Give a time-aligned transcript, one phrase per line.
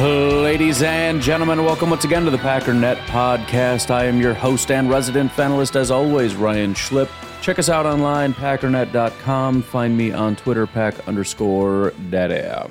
[0.00, 3.90] Ladies and gentlemen, welcome once again to the Packernet Podcast.
[3.90, 7.10] I am your host and resident panelist, as always, Ryan Schlip.
[7.42, 9.60] Check us out online, packernet.com.
[9.60, 12.70] Find me on Twitter, pack underscore data.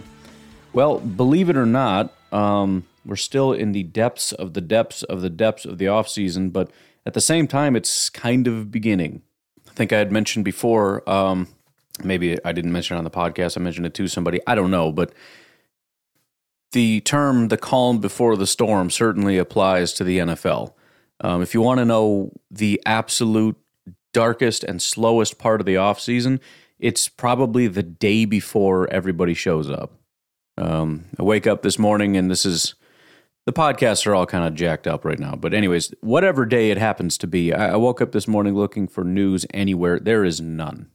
[0.74, 5.22] Well, believe it or not, um, we're still in the depths of the depths of
[5.22, 6.72] the depths of the off season, but
[7.06, 9.22] at the same time, it's kind of beginning.
[9.68, 11.48] I think I had mentioned before, um,
[12.04, 14.72] maybe I didn't mention it on the podcast, I mentioned it to somebody, I don't
[14.72, 15.14] know, but
[16.72, 20.74] the term the calm before the storm certainly applies to the NFL.
[21.22, 23.58] Um, if you want to know the absolute
[24.14, 26.40] darkest and slowest part of the offseason,
[26.80, 29.94] it's probably the day before everybody shows up.
[30.58, 32.76] Um, I wake up this morning and this is
[33.46, 35.36] the podcasts are all kind of jacked up right now.
[35.36, 38.88] But, anyways, whatever day it happens to be, I, I woke up this morning looking
[38.88, 40.00] for news anywhere.
[40.00, 40.92] There is none.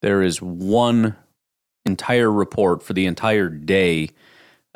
[0.00, 1.16] There is one
[1.84, 4.10] entire report for the entire day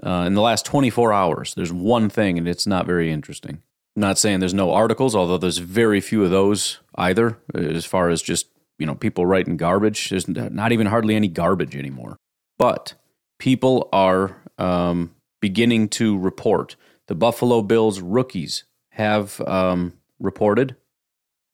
[0.03, 1.55] uh, in the last 24 hours.
[1.55, 3.63] There's one thing, and it's not very interesting.
[3.97, 8.09] I'm not saying there's no articles, although there's very few of those either, as far
[8.09, 8.47] as just
[8.79, 10.11] you know people writing garbage.
[10.11, 12.17] There's not even hardly any garbage anymore.
[12.59, 12.95] But
[13.39, 16.77] people are um, beginning to report.
[17.07, 20.77] The Buffalo Bills rookies have um, reported.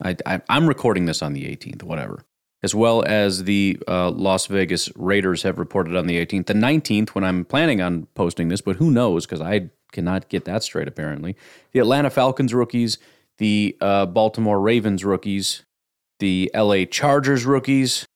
[0.02, 2.24] I, I, I'm recording this on the 18th, whatever
[2.62, 6.46] as well as the uh, Las Vegas Raiders have reported on the 18th.
[6.46, 10.44] The 19th, when I'm planning on posting this, but who knows because I cannot get
[10.44, 11.36] that straight apparently.
[11.72, 12.98] The Atlanta Falcons rookies,
[13.38, 15.64] the uh, Baltimore Ravens rookies,
[16.18, 18.06] the LA Chargers rookies,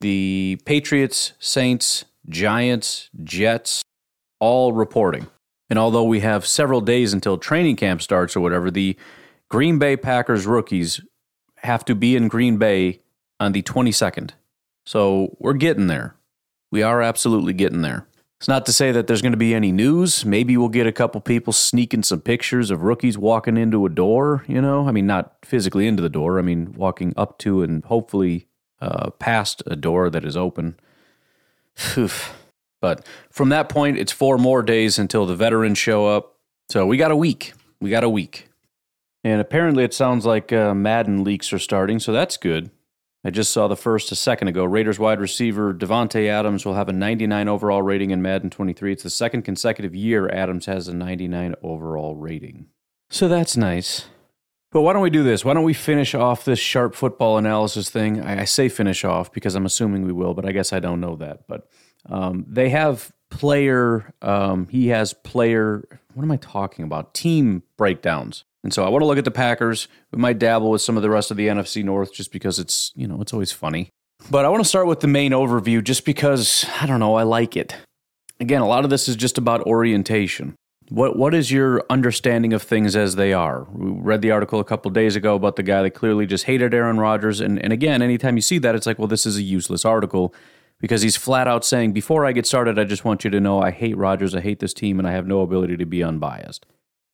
[0.00, 3.82] the Patriots, Saints, Giants, Jets,
[4.40, 5.26] all reporting.
[5.68, 8.96] And although we have several days until training camp starts or whatever, the
[9.48, 11.00] Green Bay Packers rookies
[11.58, 13.00] have to be in Green Bay
[13.42, 14.30] on the 22nd.
[14.86, 16.14] So we're getting there.
[16.70, 18.06] We are absolutely getting there.
[18.38, 20.24] It's not to say that there's going to be any news.
[20.24, 24.44] Maybe we'll get a couple people sneaking some pictures of rookies walking into a door,
[24.48, 24.88] you know?
[24.88, 28.48] I mean, not physically into the door, I mean, walking up to and hopefully
[28.80, 30.78] uh, past a door that is open.
[32.80, 36.36] but from that point, it's four more days until the veterans show up.
[36.68, 37.52] So we got a week.
[37.80, 38.48] We got a week.
[39.22, 42.72] And apparently, it sounds like uh, Madden leaks are starting, so that's good.
[43.24, 44.64] I just saw the first a second ago.
[44.64, 48.92] Raiders wide receiver Davante Adams will have a 99 overall rating in Madden 23.
[48.92, 52.66] It's the second consecutive year Adams has a 99 overall rating.
[53.10, 54.06] So that's nice.
[54.72, 55.44] But why don't we do this?
[55.44, 58.20] Why don't we finish off this sharp football analysis thing?
[58.22, 61.14] I say finish off because I'm assuming we will, but I guess I don't know
[61.16, 61.46] that.
[61.46, 61.68] But
[62.06, 65.84] um, they have player, um, he has player,
[66.14, 67.12] what am I talking about?
[67.12, 68.44] Team breakdowns.
[68.64, 69.88] And so I want to look at the Packers.
[70.12, 72.92] We might dabble with some of the rest of the NFC North just because it's,
[72.94, 73.90] you know, it's always funny.
[74.30, 77.24] But I want to start with the main overview just because, I don't know, I
[77.24, 77.76] like it.
[78.38, 80.54] Again, a lot of this is just about orientation.
[80.88, 83.66] What what is your understanding of things as they are?
[83.72, 86.74] We read the article a couple days ago about the guy that clearly just hated
[86.74, 87.40] Aaron Rodgers.
[87.40, 90.34] And, and again, anytime you see that, it's like, well, this is a useless article
[90.80, 93.62] because he's flat out saying, before I get started, I just want you to know
[93.62, 96.66] I hate Rodgers, I hate this team, and I have no ability to be unbiased.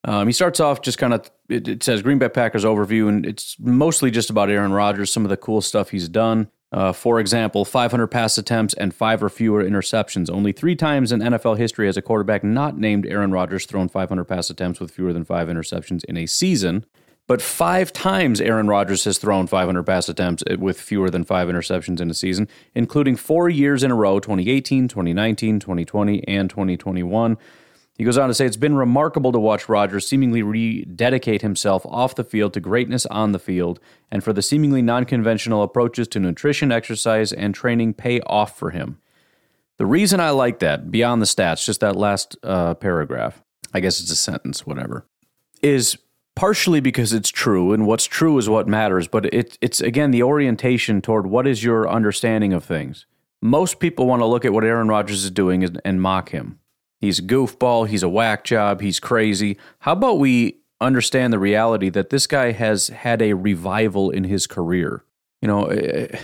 [0.05, 3.27] Um, he starts off just kind of, it, it, says Green Bay Packers overview, and
[3.27, 6.49] it's mostly just about Aaron Rodgers, some of the cool stuff he's done.
[6.71, 10.31] Uh, for example, 500 pass attempts and five or fewer interceptions.
[10.31, 14.25] Only three times in NFL history has a quarterback not named Aaron Rodgers thrown 500
[14.25, 16.85] pass attempts with fewer than five interceptions in a season.
[17.27, 22.01] But five times Aaron Rodgers has thrown 500 pass attempts with fewer than five interceptions
[22.01, 27.37] in a season, including four years in a row 2018, 2019, 2020, and 2021.
[27.99, 32.15] He goes on to say it's been remarkable to watch Rodgers seemingly rededicate himself off
[32.15, 36.21] the field to greatness on the field, and for the seemingly non conventional approaches to
[36.21, 39.01] nutrition, exercise, and training pay off for him.
[39.79, 43.43] The reason I like that, beyond the stats, just that last uh, paragraph,
[43.75, 45.05] I guess it's a sentence, whatever,
[45.61, 45.99] is
[46.37, 50.23] partially because it's true, and what's true is what matters, but it, it's again the
[50.23, 53.07] orientation toward what is your understanding of things.
[53.43, 56.61] most people want to look at what Aaron Rodgers is doing and, and mock him.
[57.01, 57.89] He's a goofball.
[57.89, 58.81] He's a whack job.
[58.81, 59.57] He's crazy.
[59.81, 64.47] How about we understand the reality that this guy has had a revival in his
[64.47, 65.05] career?
[65.41, 66.19] You know, eh,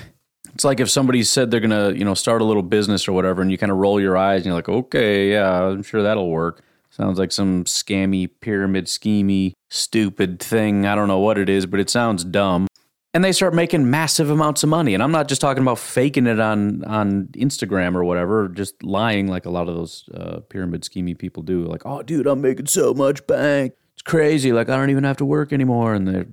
[0.54, 3.42] it's like if somebody said they're gonna, you know, start a little business or whatever,
[3.42, 6.30] and you kind of roll your eyes and you're like, okay, yeah, I'm sure that'll
[6.30, 6.62] work.
[6.90, 10.86] Sounds like some scammy, pyramid schemy, stupid thing.
[10.86, 12.68] I don't know what it is, but it sounds dumb.
[13.14, 14.92] And they start making massive amounts of money.
[14.92, 19.28] And I'm not just talking about faking it on on Instagram or whatever, just lying
[19.28, 21.64] like a lot of those uh, pyramid schemy people do.
[21.64, 23.74] Like, oh, dude, I'm making so much bank.
[23.94, 24.52] It's crazy.
[24.52, 25.94] Like, I don't even have to work anymore.
[25.94, 26.26] And they're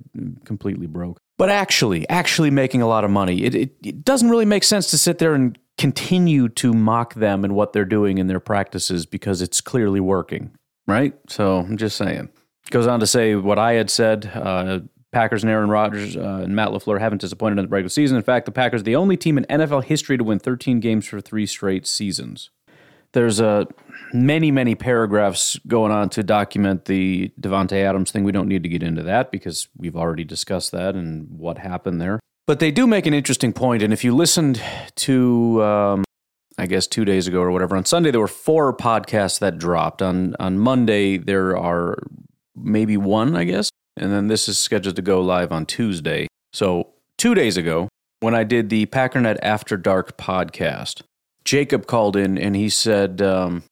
[0.44, 1.20] completely broke.
[1.38, 4.90] But actually, actually making a lot of money, it, it, it doesn't really make sense
[4.90, 9.06] to sit there and continue to mock them and what they're doing in their practices
[9.06, 10.52] because it's clearly working,
[10.86, 11.14] right?
[11.28, 12.28] So I'm just saying.
[12.70, 14.30] Goes on to say what I had said.
[14.32, 14.80] Uh,
[15.12, 18.16] Packers and Aaron Rodgers uh, and Matt LaFleur haven't disappointed in the regular season.
[18.16, 21.06] In fact, the Packers are the only team in NFL history to win 13 games
[21.06, 22.50] for three straight seasons.
[23.12, 23.66] There's uh,
[24.14, 28.24] many, many paragraphs going on to document the Davante Adams thing.
[28.24, 32.00] We don't need to get into that because we've already discussed that and what happened
[32.00, 32.18] there.
[32.46, 34.60] But they do make an interesting point, and if you listened
[34.96, 36.04] to, um,
[36.58, 40.02] I guess two days ago or whatever, on Sunday there were four podcasts that dropped.
[40.02, 41.98] On on Monday there are
[42.56, 46.28] maybe one, I guess, and then this is scheduled to go live on Tuesday.
[46.52, 47.88] So two days ago,
[48.20, 51.02] when I did the Packernet After Dark podcast,
[51.44, 53.64] Jacob called in and he said, um,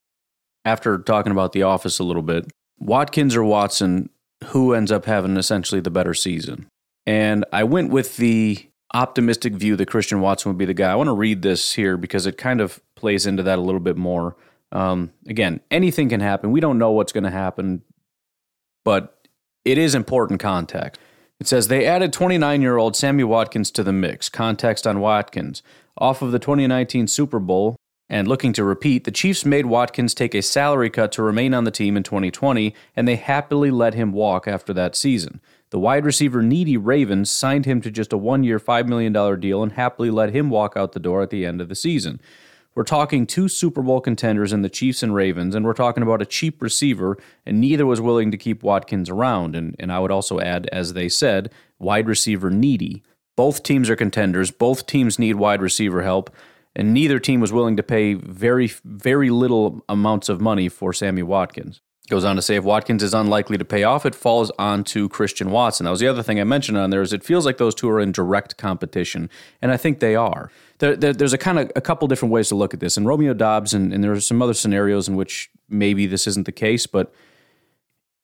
[0.64, 4.10] after talking about the office a little bit, Watkins or Watson,
[4.46, 6.66] who ends up having essentially the better season?
[7.06, 10.90] And I went with the optimistic view that Christian Watson would be the guy.
[10.90, 13.80] I want to read this here because it kind of plays into that a little
[13.80, 14.36] bit more.
[14.72, 16.50] Um, again, anything can happen.
[16.50, 17.82] We don't know what's going to happen,
[18.84, 19.19] but
[19.64, 21.00] it is important context.
[21.38, 24.28] It says they added 29 year old Sammy Watkins to the mix.
[24.28, 25.62] Context on Watkins.
[25.96, 27.76] Off of the 2019 Super Bowl
[28.08, 31.64] and looking to repeat, the Chiefs made Watkins take a salary cut to remain on
[31.64, 35.40] the team in 2020, and they happily let him walk after that season.
[35.70, 39.62] The wide receiver needy Ravens signed him to just a one year, $5 million deal
[39.62, 42.20] and happily let him walk out the door at the end of the season.
[42.74, 46.22] We're talking two Super Bowl contenders in the Chiefs and Ravens, and we're talking about
[46.22, 49.56] a cheap receiver, and neither was willing to keep Watkins around.
[49.56, 51.50] And, and I would also add, as they said,
[51.80, 53.02] wide receiver needy.
[53.36, 56.30] Both teams are contenders, both teams need wide receiver help,
[56.76, 61.22] and neither team was willing to pay very, very little amounts of money for Sammy
[61.22, 61.80] Watkins.
[62.10, 65.08] Goes on to say if Watkins is unlikely to pay off, it falls on to
[65.08, 65.84] Christian Watson.
[65.84, 67.88] That was the other thing I mentioned on there is it feels like those two
[67.88, 69.30] are in direct competition,
[69.62, 70.50] and I think they are.
[70.78, 73.06] There, there, there's a kind of a couple different ways to look at this, and
[73.06, 76.52] Romeo Doubs, and, and there are some other scenarios in which maybe this isn't the
[76.52, 77.14] case, but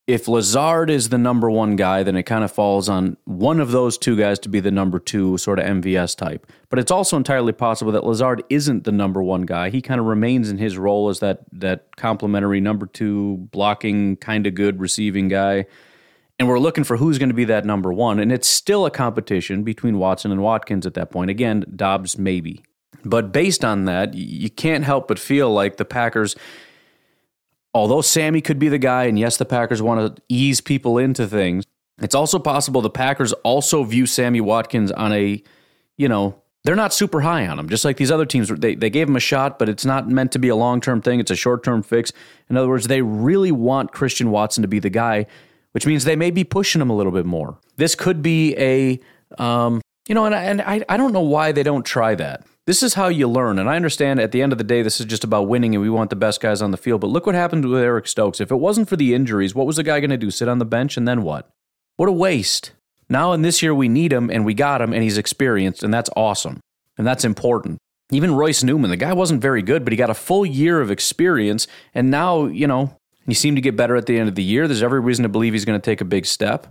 [0.07, 3.73] if Lazard is the number one guy, then it kind of falls on one of
[3.73, 6.47] those two guys to be the number two sort of MVS type.
[6.69, 9.71] But it's also entirely possible that Lazard isn't the number one guy.
[9.71, 14.47] He kind of remains in his role as that that complementary number two, blocking, kind
[14.47, 15.67] of good receiving guy.
[16.39, 18.21] And we're looking for who's going to be that number one.
[18.21, 21.31] And it's still a competition between Watson and Watkins at that point.
[21.31, 22.63] Again, Doubs maybe.
[23.05, 26.37] But based on that, you can't help but feel like the Packers
[27.77, 31.27] although Sammy could be the guy, and yes, the Packers want to ease people into
[31.27, 31.65] things,
[31.99, 35.43] it's also possible the Packers also view Sammy Watkins on a,
[35.97, 38.49] you know, they're not super high on him, just like these other teams.
[38.49, 41.01] They, they gave him a shot, but it's not meant to be a long term
[41.01, 41.21] thing.
[41.21, 42.13] It's a short term fix.
[42.51, 45.27] In other words, they really want Christian Watson to be the guy,
[45.73, 47.59] which means they may be pushing him a little bit more.
[47.77, 49.01] This could be a,
[49.41, 52.45] um, you know, and, and I, I don't know why they don't try that.
[52.67, 53.61] This is how you learn.
[53.61, 55.83] And I understand at the end of the day, this is just about winning and
[55.83, 57.01] we want the best guys on the field.
[57.01, 58.41] But look what happened with Eric Stokes.
[58.41, 60.33] If it wasn't for the injuries, what was the guy going to do?
[60.33, 61.49] Sit on the bench and then what?
[61.95, 62.73] What a waste.
[63.09, 65.95] Now, in this year, we need him and we got him and he's experienced, and
[65.95, 66.59] that's awesome.
[66.99, 67.79] And that's important.
[68.11, 70.91] Even Royce Newman, the guy wasn't very good, but he got a full year of
[70.91, 71.69] experience.
[71.95, 72.97] And now, you know,
[73.27, 74.67] he seemed to get better at the end of the year.
[74.67, 76.67] There's every reason to believe he's going to take a big step.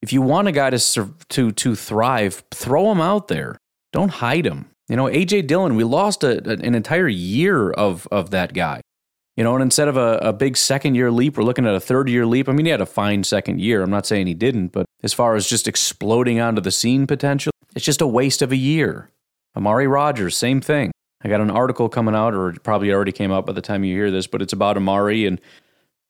[0.00, 3.58] If you want a guy to, to, to thrive, throw him out there.
[3.92, 4.70] Don't hide him.
[4.88, 8.80] You know, AJ Dillon, we lost a, an entire year of of that guy.
[9.36, 11.80] You know, and instead of a, a big second year leap, we're looking at a
[11.80, 12.48] third year leap.
[12.48, 13.82] I mean, he had a fine second year.
[13.82, 17.52] I'm not saying he didn't, but as far as just exploding onto the scene potential,
[17.74, 19.10] it's just a waste of a year.
[19.54, 20.90] Amari Rodgers, same thing.
[21.22, 23.94] I got an article coming out, or probably already came out by the time you
[23.94, 25.26] hear this, but it's about Amari.
[25.26, 25.40] And,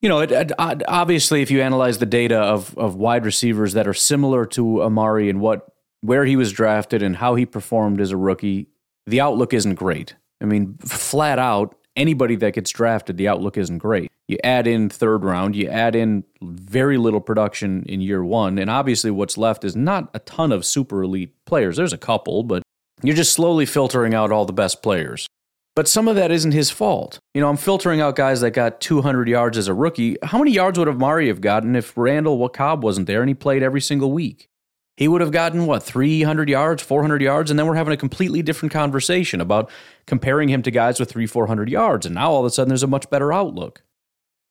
[0.01, 3.89] you know, it, it, obviously, if you analyze the data of, of wide receivers that
[3.89, 5.69] are similar to Amari and what
[6.01, 8.69] where he was drafted and how he performed as a rookie,
[9.07, 10.17] the outlook isn't great.
[10.41, 14.11] I mean, flat out, anybody that gets drafted, the outlook isn't great.
[14.29, 18.69] You add in third round, you add in very little production in year one, and
[18.69, 21.77] obviously what's left is not a ton of super elite players.
[21.77, 22.63] There's a couple, but
[23.03, 25.29] you're just slowly filtering out all the best players.
[25.77, 27.19] But some of that isn't his fault.
[27.35, 30.17] You know, I'm filtering out guys that got 200 yards as a rookie.
[30.23, 33.63] How many yards would Amari have gotten if Randall Cobb wasn't there and he played
[33.63, 34.49] every single week?
[34.97, 37.51] He would have gotten, what, 300 yards, 400 yards?
[37.51, 39.71] And then we're having a completely different conversation about
[40.07, 42.07] comparing him to guys with three, 400 yards.
[42.07, 43.83] And now all of a sudden there's a much better outlook.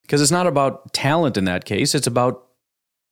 [0.03, 2.45] Because it's not about talent in that case, it's about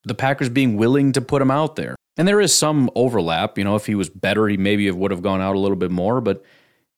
[0.04, 1.96] the Packers being willing to put him out there.
[2.18, 3.58] And there is some overlap.
[3.58, 5.90] You know, if he was better, he maybe would have gone out a little bit
[5.90, 6.22] more.
[6.22, 6.44] But,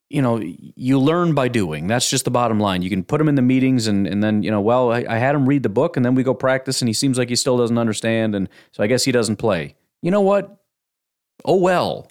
[0.10, 1.88] you know, you learn by doing.
[1.88, 2.82] That's just the bottom line.
[2.82, 5.18] You can put him in the meetings and, and then, you know, well, I, I
[5.18, 7.38] had him read the book and then we go practice and he seems like he
[7.38, 8.36] still doesn't understand.
[8.36, 9.75] And so I guess he doesn't play.
[10.05, 10.62] You know what?
[11.45, 12.07] Oh, well.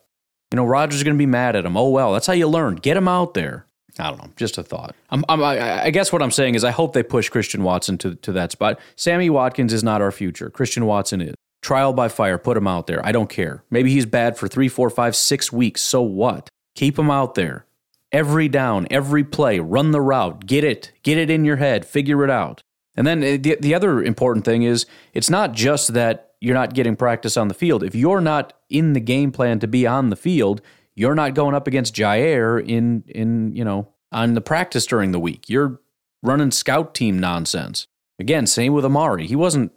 [0.50, 1.76] You know, Rodgers is going to be mad at him.
[1.76, 2.12] Oh, well.
[2.12, 2.74] That's how you learn.
[2.74, 3.66] Get him out there.
[4.00, 4.96] I don't know, just a thought.
[5.10, 8.16] I'm, I'm, i guess what I'm saying is I hope they push Christian Watson to,
[8.16, 8.80] to that spot.
[8.96, 10.50] Sammy Watkins is not our future.
[10.50, 11.36] Christian Watson is.
[11.62, 13.04] Trial by fire, put him out there.
[13.06, 13.62] I don't care.
[13.70, 15.80] Maybe he's bad for three, four, five, six weeks.
[15.80, 16.48] So what?
[16.74, 17.64] Keep him out there.
[18.10, 22.24] Every down, every play, run the route, get it, get it in your head, figure
[22.24, 22.60] it out.
[22.96, 26.74] And then uh, the, the other important thing is it's not just that you're not
[26.74, 27.82] getting practice on the field.
[27.82, 30.60] If you're not in the game plan to be on the field,
[30.94, 35.18] you're not going up against Jaire in in, you know, on the practice during the
[35.18, 35.48] week.
[35.48, 35.80] You're
[36.22, 37.86] running scout team nonsense.
[38.18, 39.26] Again, same with Amari.
[39.26, 39.72] He wasn't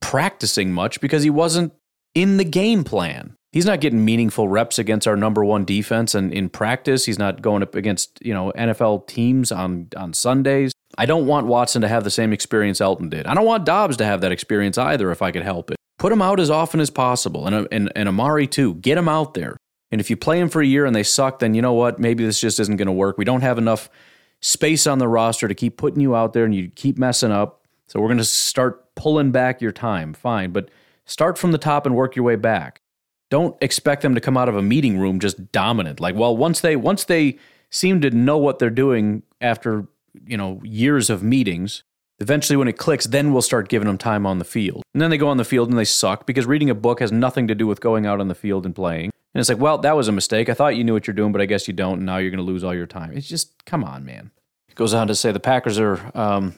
[0.00, 1.72] practicing much because he wasn't
[2.14, 3.34] in the game plan.
[3.50, 7.06] He's not getting meaningful reps against our number one defense and in practice.
[7.06, 10.72] He's not going up against, you know, NFL teams on, on Sundays.
[10.96, 13.26] I don't want Watson to have the same experience Elgton did.
[13.26, 15.76] I don't want Doubs to have that experience either if I could help it.
[15.98, 17.46] Put him out as often as possible.
[17.46, 18.74] And, and, and Amari too.
[18.74, 19.56] Get him out there.
[19.90, 21.98] And if you play him for a year and they suck, then you know what?
[21.98, 23.18] Maybe this just isn't going to work.
[23.18, 23.90] We don't have enough
[24.40, 27.66] space on the roster to keep putting you out there and you keep messing up.
[27.86, 30.70] So we're going to start pulling back your time, fine, but
[31.06, 32.80] start from the top and work your way back.
[33.30, 36.00] Don't expect them to come out of a meeting room just dominant.
[36.00, 37.38] Like, well, once they once they
[37.70, 39.86] seem to know what they're doing after,
[40.26, 41.82] you know, years of meetings,
[42.18, 44.82] eventually when it clicks, then we'll start giving them time on the field.
[44.94, 47.12] And then they go on the field and they suck because reading a book has
[47.12, 49.10] nothing to do with going out on the field and playing.
[49.34, 50.48] And it's like, well, that was a mistake.
[50.48, 51.98] I thought you knew what you're doing, but I guess you don't.
[51.98, 53.12] And now you're going to lose all your time.
[53.16, 54.30] It's just, come on, man.
[54.68, 56.54] It goes on to say the Packers are um,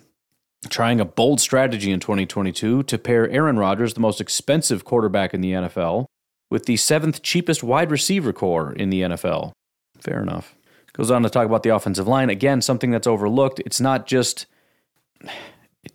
[0.69, 5.41] trying a bold strategy in 2022 to pair Aaron Rodgers, the most expensive quarterback in
[5.41, 6.07] the NFL,
[6.49, 9.53] with the seventh cheapest wide receiver core in the NFL.
[9.99, 10.55] Fair enough.
[10.93, 12.31] Goes on to talk about the offensive line.
[12.31, 13.61] Again, something that's overlooked.
[13.61, 14.47] It's not just.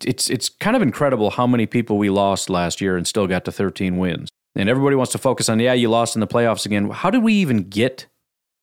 [0.04, 3.44] It's it's kind of incredible how many people we lost last year and still got
[3.44, 4.28] to 13 wins.
[4.54, 6.90] And everybody wants to focus on, yeah, you lost in the playoffs again.
[6.90, 8.06] How did we even get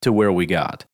[0.02, 0.86] to where we got?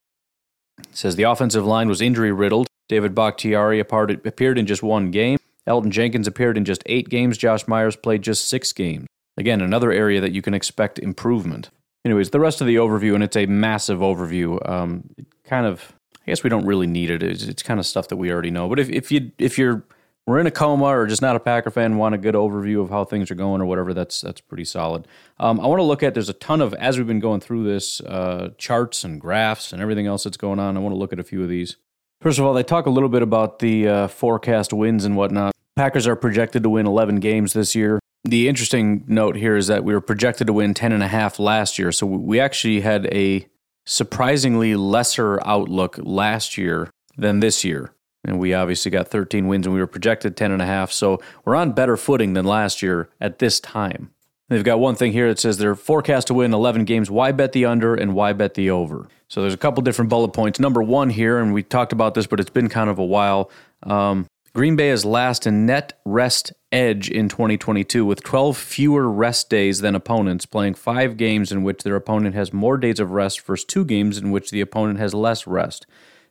[0.78, 5.38] It says the offensive line was injury riddled David Bakhtiari appeared in just one game.
[5.68, 7.38] Elgton Jenkins appeared in just eight games.
[7.38, 9.06] Josh Myers played just six games.
[9.38, 11.70] Again, another area that you can expect improvement.
[12.06, 14.68] Anyways, the rest of the overview, and it's a massive overview.
[14.70, 15.10] Um,
[15.44, 17.22] kind of, I guess we don't really need it.
[17.22, 18.70] It's, it's kind of stuff that we already know.
[18.70, 19.84] But if, if you if you're
[20.26, 22.90] we're in a coma or just not a Packer fan, want a good overview of
[22.90, 25.08] how things are going or whatever, that's that's pretty solid.
[25.40, 27.64] Um, I want to look at there's a ton of as we've been going through
[27.64, 30.78] this uh, charts and graphs and everything else that's going on.
[30.78, 31.78] I want to look at a few of these.
[32.22, 35.54] First of all, they talk a little bit about the uh, forecast wins and whatnot.
[35.76, 37.99] Packers are projected to win 11 games this year.
[38.24, 41.40] The interesting note here is that we were projected to win 10 and a half
[41.40, 41.92] last year.
[41.92, 43.48] So we actually had a
[43.86, 47.94] surprisingly lesser outlook last year than this year.
[48.26, 50.92] And we obviously got 13 wins and we were projected 10 and a half.
[50.92, 54.12] So we're on better footing than last year at this time.
[54.50, 57.10] They've got one thing here that says they're forecast to win 11 games.
[57.10, 59.08] Why bet the under and why bet the over?
[59.28, 60.60] So there's a couple different bullet points.
[60.60, 63.52] Number one here, and we talked about this, but it's been kind of a while.
[63.84, 69.50] Um, Green Bay is last in net rest edge in 2022 with 12 fewer rest
[69.50, 73.42] days than opponents, playing five games in which their opponent has more days of rest
[73.42, 75.86] versus two games in which the opponent has less rest.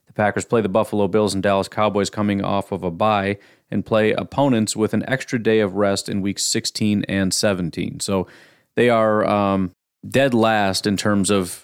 [0.07, 3.39] The Packers play the Buffalo Bills and Dallas Cowboys coming off of a bye
[3.71, 8.01] and play opponents with an extra day of rest in weeks 16 and 17.
[8.01, 8.27] So
[8.75, 9.71] they are um,
[10.09, 11.63] dead last in terms of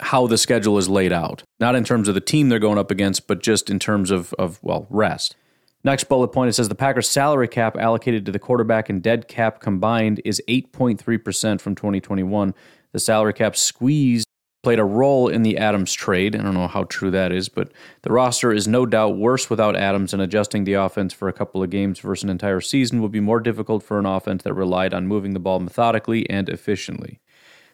[0.00, 1.44] how the schedule is laid out.
[1.60, 4.34] Not in terms of the team they're going up against, but just in terms of,
[4.34, 5.36] of well, rest.
[5.84, 9.26] Next bullet point it says the Packers salary cap allocated to the quarterback and dead
[9.26, 12.54] cap combined is 8.3% from 2021.
[12.92, 14.24] The salary cap squeeze
[14.62, 16.36] played a role in the Adams trade.
[16.36, 17.72] I don't know how true that is, but
[18.02, 21.62] the roster is no doubt worse without Adams, and adjusting the offense for a couple
[21.62, 24.94] of games versus an entire season would be more difficult for an offense that relied
[24.94, 27.18] on moving the ball methodically and efficiently.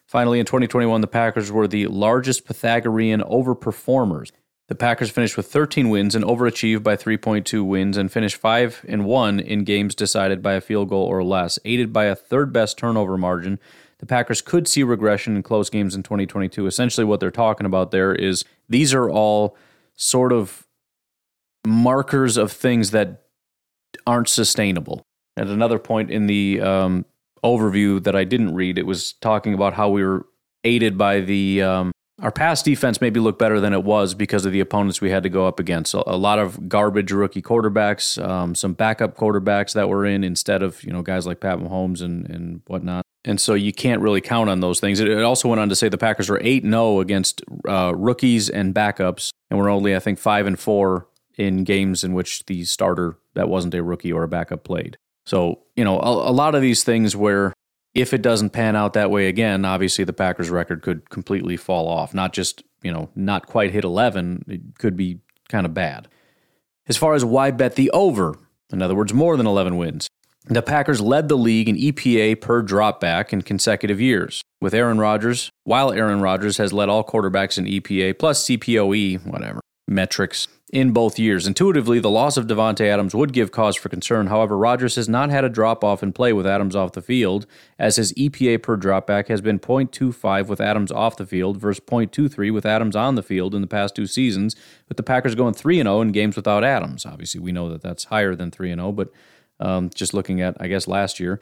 [0.07, 4.31] Finally, in 2021, the Packers were the largest Pythagorean overperformers.
[4.69, 9.05] The Packers finished with 13 wins and overachieved by 3.2 wins and finished 5 and
[9.05, 12.77] 1 in games decided by a field goal or less, aided by a third best
[12.77, 13.59] turnover margin
[13.99, 16.67] the Packers could see regression in close games in 2022.
[16.67, 19.57] Essentially, what they're talking about there is these are all
[19.97, 20.67] sort of
[21.67, 23.25] markers of things that
[24.07, 25.03] aren't sustainable.
[25.37, 27.05] At another point in the um,
[27.45, 30.27] overview that I didn't read, it was talking about how we were
[30.63, 34.53] aided by the um, our pass defense maybe looked better than it was because of
[34.53, 35.93] the opponents we had to go up against.
[35.93, 40.63] So a lot of garbage rookie quarterbacks, um, some backup quarterbacks that were in instead
[40.63, 43.05] of you know guys like Pat Mahomes and and whatnot.
[43.25, 45.01] And so you can't really count on those things.
[45.01, 48.75] It, also went on to say the Packers were eight 0 against uh, rookies and
[48.75, 53.17] backups, and we're only I think five and four in games in which the starter
[53.35, 54.99] that wasn't a rookie or a backup played.
[55.27, 57.53] So you know a, a lot of these things where
[57.95, 61.89] if it doesn't pan out that way again, obviously the Packers record could completely fall
[61.89, 62.15] off.
[62.15, 66.09] Not just, you know, not quite hit 11, it could be kind of bad.
[66.87, 68.39] As far as why bet the over,
[68.73, 70.09] in other words, more than 11 wins,
[70.47, 75.51] the Packers led the league in EPA per dropback in consecutive years, with Aaron Rodgers,
[75.65, 81.19] while Aaron Rodgers has led all quarterbacks in EPA plus CPOE, whatever, metrics in both
[81.19, 81.47] years.
[81.47, 84.27] Intuitively, the loss of Davante Adams would give cause for concern.
[84.27, 87.47] However, Rodgers has not had a drop off in play with Adams off the field,
[87.79, 92.53] as his EPA per dropback has been 0.25 with Adams off the field versus 0.23
[92.53, 94.55] with Adams on the field in the past two seasons,
[94.89, 97.07] with the Packers going 3 0 in games without Adams.
[97.07, 99.11] Obviously, we know that that's higher than 3 0, but
[99.61, 101.41] um, just looking at, I guess, last year.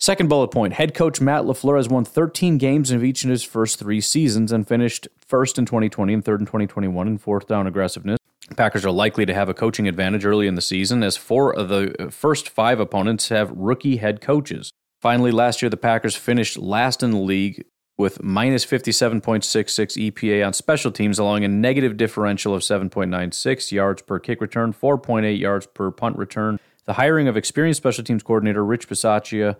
[0.00, 3.42] Second bullet point head coach Matt LaFleur has won 13 games of each in his
[3.42, 7.66] first three seasons and finished first in 2020 and third in 2021 in fourth down
[7.66, 8.18] aggressiveness.
[8.56, 11.68] Packers are likely to have a coaching advantage early in the season, as four of
[11.68, 14.72] the first five opponents have rookie head coaches.
[15.00, 17.64] Finally, last year, the Packers finished last in the league
[17.96, 24.18] with minus 57.66 EPA on special teams, allowing a negative differential of 7.96 yards per
[24.18, 26.58] kick return, 4.8 yards per punt return.
[26.84, 29.56] The hiring of experienced special teams coordinator Rich Bisaccia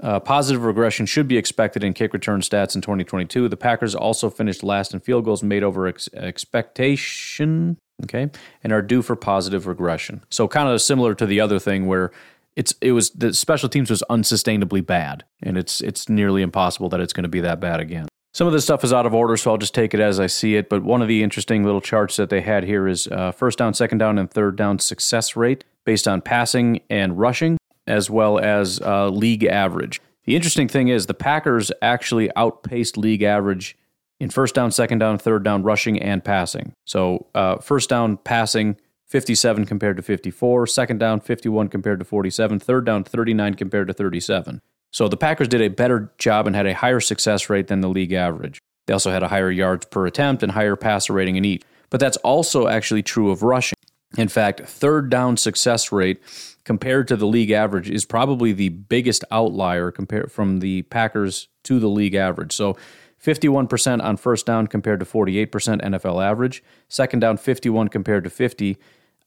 [0.00, 3.48] uh, positive regression should be expected in kick return stats in 2022.
[3.48, 8.30] The Packers also finished last in field goals made over ex- expectation okay,
[8.62, 10.22] and are due for positive regression.
[10.30, 12.10] So kind of similar to the other thing where
[12.56, 17.00] it's it was the special teams was unsustainably bad, and it's it's nearly impossible that
[17.00, 18.08] it's going to be that bad again.
[18.34, 20.26] Some of this stuff is out of order, so I'll just take it as I
[20.26, 20.68] see it.
[20.68, 23.74] But one of the interesting little charts that they had here is uh, first down,
[23.74, 28.80] second down, and third down success rate based on passing and rushing, as well as
[28.80, 30.00] uh, league average.
[30.24, 33.76] The interesting thing is the Packers actually outpaced league average
[34.20, 36.72] in first down, second down, third down, rushing and passing.
[36.84, 38.76] So uh, first down passing,
[39.06, 40.66] 57 compared to 54.
[40.66, 42.58] Second down, 51 compared to 47.
[42.58, 44.60] Third down, 39 compared to 37.
[44.90, 47.88] So the Packers did a better job and had a higher success rate than the
[47.88, 48.58] league average.
[48.86, 51.62] They also had a higher yards per attempt and higher passer rating in each.
[51.90, 53.76] But that's also actually true of rushing.
[54.16, 56.22] In fact, third down success rate
[56.64, 61.78] compared to the league average is probably the biggest outlier compared from the Packers to
[61.78, 62.52] the league average.
[62.52, 62.76] So
[63.22, 66.62] 51% on first down compared to 48% NFL average.
[66.88, 68.76] Second down, 51 compared to 50.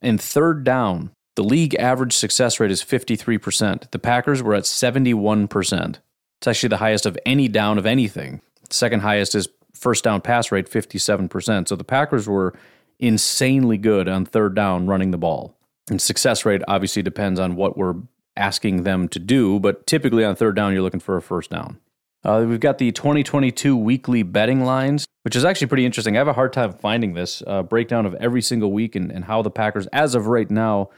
[0.01, 3.91] In third down, the league average success rate is 53%.
[3.91, 5.97] The Packers were at 71%.
[6.39, 8.41] It's actually the highest of any down of anything.
[8.69, 11.67] Second highest is first down pass rate, 57%.
[11.67, 12.53] So the Packers were
[12.99, 15.55] insanely good on third down running the ball.
[15.89, 17.95] And success rate obviously depends on what we're
[18.37, 21.79] asking them to do, but typically on third down, you're looking for a first down.
[22.23, 26.15] Uh, we've got the 2022 weekly betting lines, which is actually pretty interesting.
[26.15, 29.25] I have a hard time finding this uh, breakdown of every single week and, and
[29.25, 30.89] how the Packers, as of right now,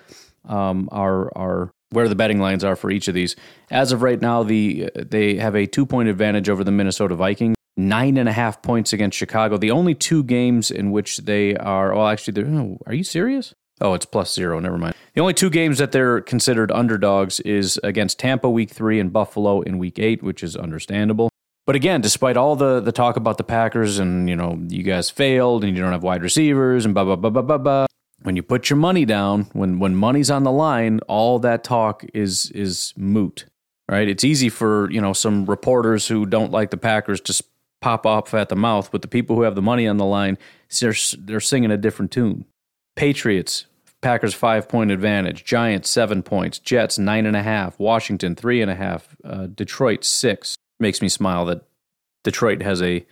[0.45, 3.35] um, are are where the betting lines are for each of these.
[3.71, 7.55] As of right now, the they have a two point advantage over the Minnesota Vikings.
[7.75, 9.57] Nine and a half points against Chicago.
[9.57, 13.55] The only two games in which they are, well, actually, are you serious?
[13.81, 14.59] Oh, it's plus zero.
[14.59, 14.95] Never mind.
[15.13, 19.61] The only two games that they're considered underdogs is against Tampa week three and Buffalo
[19.61, 21.29] in week eight, which is understandable.
[21.65, 25.09] But again, despite all the, the talk about the Packers and, you know, you guys
[25.09, 27.85] failed and you don't have wide receivers and blah, blah, blah, blah, blah, blah.
[28.23, 32.05] When you put your money down, when, when money's on the line, all that talk
[32.13, 33.45] is is moot,
[33.89, 34.07] right?
[34.07, 37.43] It's easy for, you know, some reporters who don't like the Packers to
[37.81, 40.37] pop off at the mouth, but the people who have the money on the line,
[40.79, 42.45] they're, they're singing a different tune.
[42.95, 43.65] Patriots,
[44.03, 45.45] Packers five point advantage.
[45.45, 46.59] Giants seven points.
[46.59, 47.79] Jets nine and a half.
[47.79, 49.15] Washington three and a half.
[49.23, 50.55] Uh, Detroit six.
[50.79, 51.61] Makes me smile that
[52.23, 53.05] Detroit has a.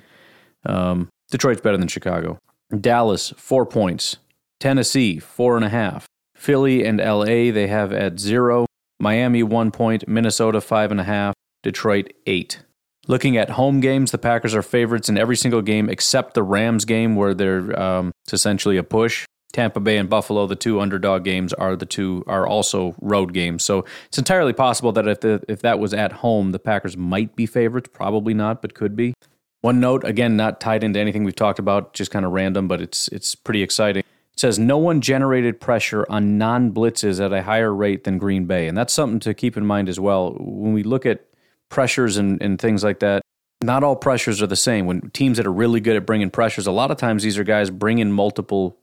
[0.65, 2.37] Um, Detroit's better than Chicago.
[2.77, 4.17] Dallas four points.
[4.59, 6.05] Tennessee four and a half.
[6.35, 8.65] Philly and LA they have at zero.
[8.99, 10.07] Miami one point.
[10.07, 11.33] Minnesota five and a half.
[11.63, 12.61] Detroit eight.
[13.07, 16.85] Looking at home games, the Packers are favorites in every single game except the Rams
[16.85, 19.25] game, where they're um, it's essentially a push.
[19.51, 23.63] Tampa Bay and Buffalo, the two underdog games, are the two are also road games.
[23.63, 27.35] So it's entirely possible that if the, if that was at home, the Packers might
[27.35, 27.89] be favorites.
[27.91, 29.13] Probably not, but could be.
[29.61, 32.81] One note, again, not tied into anything we've talked about, just kind of random, but
[32.81, 34.03] it's it's pretty exciting.
[34.33, 38.45] It says no one generated pressure on non blitzes at a higher rate than Green
[38.45, 38.67] Bay.
[38.67, 40.35] And that's something to keep in mind as well.
[40.39, 41.25] When we look at
[41.69, 43.21] pressures and, and things like that,
[43.61, 44.85] not all pressures are the same.
[44.85, 47.43] When teams that are really good at bringing pressures, a lot of times these are
[47.43, 48.77] guys bringing multiple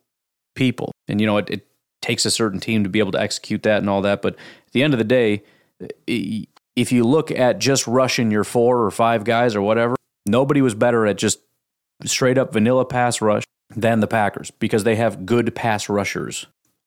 [0.58, 0.90] people.
[1.06, 1.66] And, you know, it, it
[2.02, 4.20] takes a certain team to be able to execute that and all that.
[4.20, 5.44] But at the end of the day,
[6.76, 9.94] if you look at just rushing your four or five guys or whatever,
[10.26, 11.38] nobody was better at just
[12.04, 16.46] straight up vanilla pass rush than the Packers because they have good pass rushers.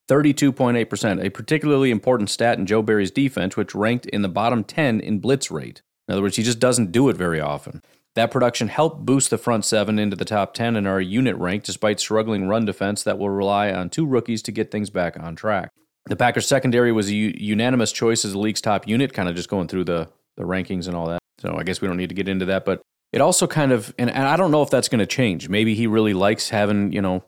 [0.10, 5.00] 32.8%, a particularly important stat in Joe Barry's defense, which ranked in the bottom 10
[5.00, 5.82] in blitz rate.
[6.08, 7.82] In other words, he just doesn't do it very often.
[8.16, 11.64] That production helped boost the front seven into the top 10 in our unit rank
[11.64, 15.36] despite struggling run defense that will rely on two rookies to get things back on
[15.36, 15.72] track.
[16.08, 19.36] The Packers secondary was a u- unanimous choice as the league's top unit, kind of
[19.36, 21.20] just going through the, the rankings and all that.
[21.40, 22.82] So I guess we don't need to get into that, but
[23.14, 25.48] it also kind of, and, and I don't know if that's going to change.
[25.48, 27.24] Maybe he really likes having, you know,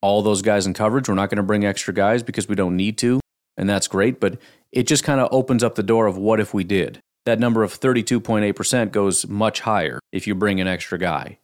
[0.00, 1.08] all those guys in coverage.
[1.08, 3.20] We're not going to bring extra guys because we don't need to,
[3.58, 4.38] and that's great, but
[4.72, 7.62] it just kind of opens up the door of what if we did that number
[7.62, 11.38] of 32.8% goes much higher if you bring an extra guy.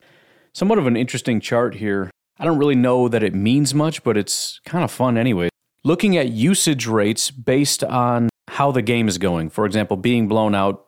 [0.53, 2.11] Somewhat of an interesting chart here.
[2.39, 5.49] I don't really know that it means much, but it's kind of fun anyway.
[5.85, 9.51] Looking at usage rates based on how the game is going.
[9.51, 10.87] For example, being blown out,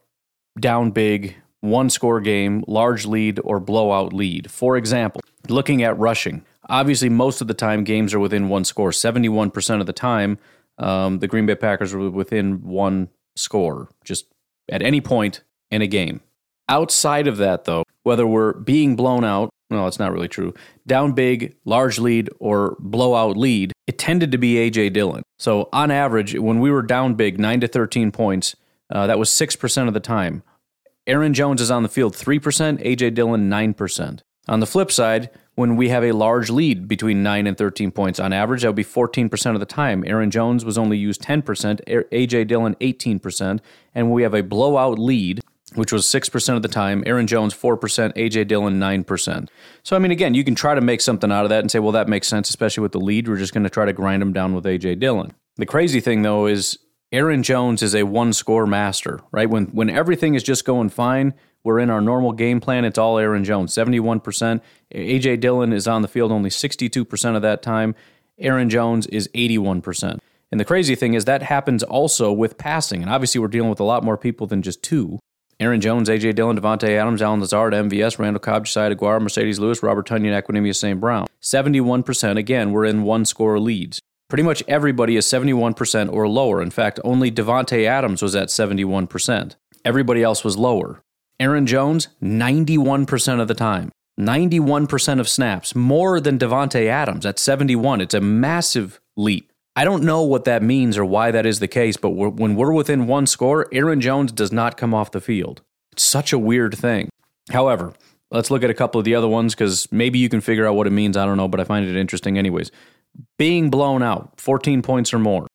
[0.58, 4.50] down big, one score game, large lead, or blowout lead.
[4.50, 6.44] For example, looking at rushing.
[6.68, 8.90] Obviously, most of the time games are within one score.
[8.90, 10.38] 71% of the time,
[10.78, 13.88] um, the Green Bay Packers were within one score.
[14.04, 14.26] Just
[14.68, 16.20] at any point in a game.
[16.68, 20.54] Outside of that, though, whether we're being blown out, no, it's not really true,
[20.86, 24.90] down big, large lead, or blowout lead, it tended to be A.J.
[24.90, 25.22] Dillon.
[25.38, 28.56] So on average, when we were down big, 9 to 13 points,
[28.90, 30.42] uh, that was 6% of the time.
[31.06, 33.10] Aaron Jones is on the field 3%, A.J.
[33.10, 34.20] Dillon 9%.
[34.48, 38.20] On the flip side, when we have a large lead between 9 and 13 points
[38.20, 40.04] on average, that would be 14% of the time.
[40.06, 42.44] Aaron Jones was only used 10%, A.J.
[42.44, 43.58] Dillon 18%.
[43.92, 45.40] And when we have a blowout lead,
[45.74, 48.44] which was 6% of the time, Aaron Jones 4%, A.J.
[48.44, 49.48] Dillon 9%.
[49.82, 51.80] So, I mean, again, you can try to make something out of that and say,
[51.80, 53.26] well, that makes sense, especially with the lead.
[53.26, 54.94] We're just going to try to grind them down with A.J.
[54.94, 55.32] Dillon.
[55.56, 56.78] The crazy thing, though, is
[57.10, 59.50] Aaron Jones is a one score master, right?
[59.50, 61.34] When, when everything is just going fine,
[61.68, 62.86] we're in our normal game plan.
[62.86, 64.62] It's all Aaron Jones, 71%.
[64.92, 65.36] A.J.
[65.36, 67.94] Dillon is on the field only 62% of that time.
[68.38, 70.18] Aaron Jones is 81%.
[70.50, 73.02] And the crazy thing is that happens also with passing.
[73.02, 75.18] And obviously, we're dealing with a lot more people than just two.
[75.60, 76.32] Aaron Jones, A.J.
[76.32, 80.76] Dillon, Davante Adams, Allen Lazard, MVS, Randall Cobb, Josiah Deguara, Marcedes Lewis, Robert Tonyan, Equanimeous
[80.76, 80.98] St.
[80.98, 81.26] Brown.
[81.42, 82.38] 71%.
[82.38, 84.00] Again, we're in one score leads.
[84.30, 86.62] Pretty much everybody is 71% or lower.
[86.62, 89.56] In fact, only Davante Adams was at 71%.
[89.84, 91.02] Everybody else was lower.
[91.40, 93.90] Aaron Jones, 91% of the time.
[94.18, 98.00] 91% of snaps, more than Davante Adams at 71.
[98.00, 99.52] It's a massive leap.
[99.76, 102.56] I don't know what that means or why that is the case, but we're, when
[102.56, 105.62] we're within one score, Aaron Jones does not come off the field.
[105.92, 107.08] It's such a weird thing.
[107.50, 107.92] However,
[108.32, 110.74] let's look at a couple of the other ones because maybe you can figure out
[110.74, 111.16] what it means.
[111.16, 112.72] I don't know, but I find it interesting anyways.
[113.38, 115.46] Being blown out, 14 points or more.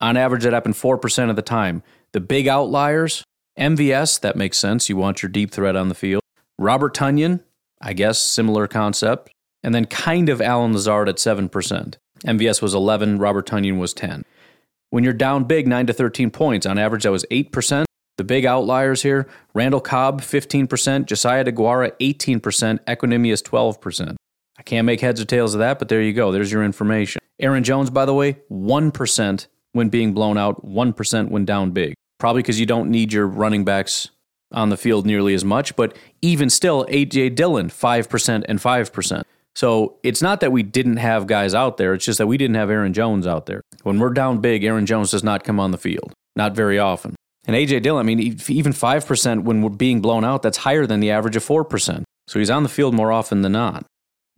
[0.00, 1.82] On average, that happened 4% of the time.
[2.12, 3.24] The big outliers,
[3.58, 4.88] MVS, that makes sense.
[4.88, 6.22] You want your deep threat on the field.
[6.58, 7.40] Robert Tonyan,
[7.80, 9.30] I guess, similar concept.
[9.62, 11.96] And then kind of Allen Lazard at 7%.
[12.24, 14.24] MVS was 11, Robert Tonyan was 10.
[14.90, 17.84] When you're down big, 9 to 13 points, on average that was 8%.
[18.18, 22.40] The big outliers here Randall Cobb, 15%, Josiah Deguara, 18%,
[22.84, 24.16] Equanimeous, 12%.
[24.58, 26.32] I can't make heads or tails of that, but there you go.
[26.32, 27.20] There's your information.
[27.38, 32.42] Aaron Jones, by the way, 1% when being blown out, 1% when down big probably
[32.42, 34.10] because you don't need your running backs
[34.52, 35.76] on the field nearly as much.
[35.76, 37.30] But even still, A.J.
[37.30, 39.22] Dillon, 5% and 5%.
[39.54, 42.56] So it's not that we didn't have guys out there, it's just that we didn't
[42.56, 43.62] have Aaron Jones out there.
[43.84, 47.14] When we're down big, Aaron Jones does not come on the field, not very often.
[47.46, 47.80] And A.J.
[47.80, 51.36] Dillon, I mean, even 5% when we're being blown out, that's higher than the average
[51.36, 52.02] of 4%.
[52.28, 53.86] So he's on the field more often than not.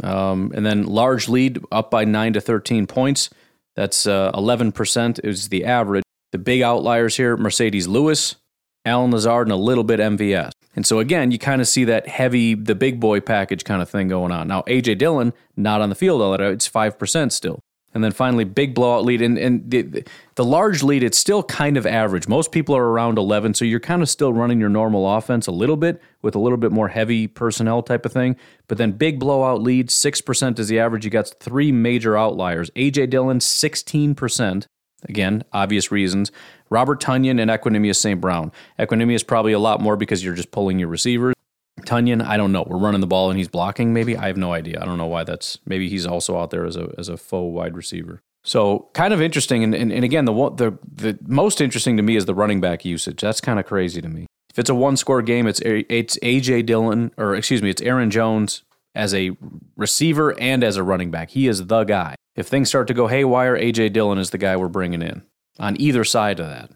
[0.03, 3.31] Um, and then large lead up by 9 to 13 points.
[3.75, 6.05] That's uh, 11% is the average.
[6.33, 8.37] The big outliers here Marcedes Lewis,
[8.85, 10.53] Allen Lazard, and a little bit MVS.
[10.77, 13.89] And so again, you kind of see that heavy, the big boy package kind of
[13.89, 14.49] thing going on.
[14.49, 17.61] Now, AJ Dillon, not on the field all that, it's 5% still.
[17.95, 19.23] And then finally, big blowout lead.
[19.23, 22.29] And, and the, the large lead, it's still kind of average.
[22.29, 25.53] Most people are around 11, so you're kind of still running your normal offense a
[25.53, 28.37] little bit with a little bit more heavy personnel type of thing.
[28.69, 31.05] But then big blowout lead, 6% is the average.
[31.05, 32.71] You got three major outliers.
[32.77, 34.67] AJ Dillon, 16%.
[35.05, 36.33] Again, obvious reasons.
[36.71, 38.21] Robert Tonyan and Equanimeous St.
[38.21, 38.53] Brown.
[38.79, 41.35] Equanimeous probably a lot more because you're just pulling your receivers.
[41.83, 42.65] Tonyan, I don't know.
[42.67, 43.93] We're running the ball and he's blocking.
[43.93, 44.81] Maybe I have no idea.
[44.81, 45.59] I don't know why that's.
[45.65, 48.21] Maybe he's also out there as a as a faux wide receiver.
[48.45, 49.63] So kind of interesting.
[49.63, 52.85] And, and, and again, the the the most interesting to me is the running back
[52.85, 53.21] usage.
[53.21, 54.27] That's kind of crazy to me.
[54.51, 58.11] If it's a one score game, it's it's AJ Dillon or excuse me, it's Aaron
[58.11, 58.63] Jones
[58.99, 59.31] as a
[59.77, 61.31] receiver and as a running back.
[61.31, 62.17] He is the guy.
[62.35, 65.23] If things start to go haywire, AJ Dillon is the guy we're bringing in
[65.59, 66.71] on either side of that.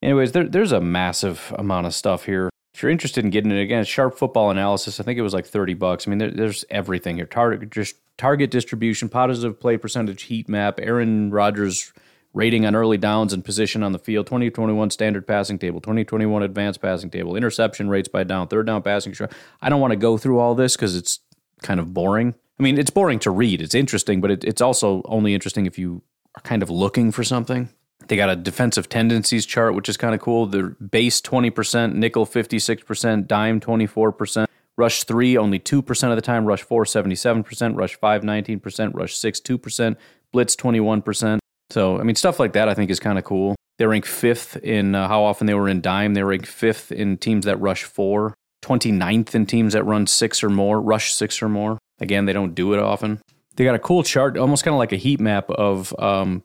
[0.00, 2.48] Anyways, there, there's a massive amount of stuff here.
[2.72, 5.00] If you're interested in getting it again, sharp football analysis.
[5.00, 6.06] I think it was like 30 bucks.
[6.06, 7.26] I mean, there, there's everything here.
[7.26, 11.92] Target just target distribution, positive play percentage, heat map, Aaron Rodgers
[12.34, 16.80] rating on early downs and position on the field, 2021 standard passing table, 2021 advanced
[16.80, 19.14] passing table, interception rates by down, third down passing.
[19.60, 21.20] I don't want to go through all this because it's
[21.62, 22.34] kind of boring.
[22.58, 23.62] I mean, it's boring to read.
[23.62, 26.02] It's interesting, but it, it's also only interesting if you
[26.36, 27.68] are kind of looking for something.
[28.06, 30.46] They got a defensive tendencies chart, which is kind of cool.
[30.46, 36.62] The base 20%, nickel 56%, dime 24%, rush 3 only 2% of the time, rush
[36.62, 39.96] 4 77%, rush 5 19%, rush 6 2%,
[40.32, 41.38] blitz 21%.
[41.70, 43.56] So, I mean, stuff like that I think is kind of cool.
[43.78, 46.14] They rank fifth in uh, how often they were in dime.
[46.14, 50.50] They rank fifth in teams that rush 4, 29th in teams that run 6 or
[50.50, 51.78] more, rush 6 or more.
[52.00, 53.20] Again, they don't do it often.
[53.56, 56.42] They got a cool chart, almost kind of like a heat map of um,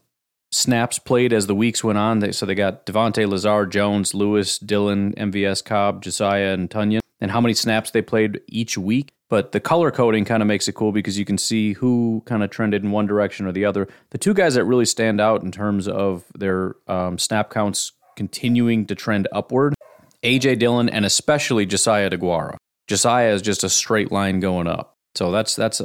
[0.52, 2.20] snaps played as the weeks went on.
[2.20, 7.32] They, so they got Davante Lazard, Jones, Lewis, Dillon, MVS, Cobb, Josiah, and Tonyan, and
[7.32, 9.12] how many snaps they played each week.
[9.34, 12.43] But the color coding kind of makes it cool because you can see who kind
[12.43, 13.88] of trended in one direction or the other.
[14.12, 18.86] The two guys that really stand out in terms of their um, snap counts continuing
[18.86, 19.74] to trend upward
[20.22, 22.58] AJ Dillon and especially Josiah Deguara.
[22.86, 24.93] Josiah is just a straight line going up.
[25.15, 25.82] So that's that's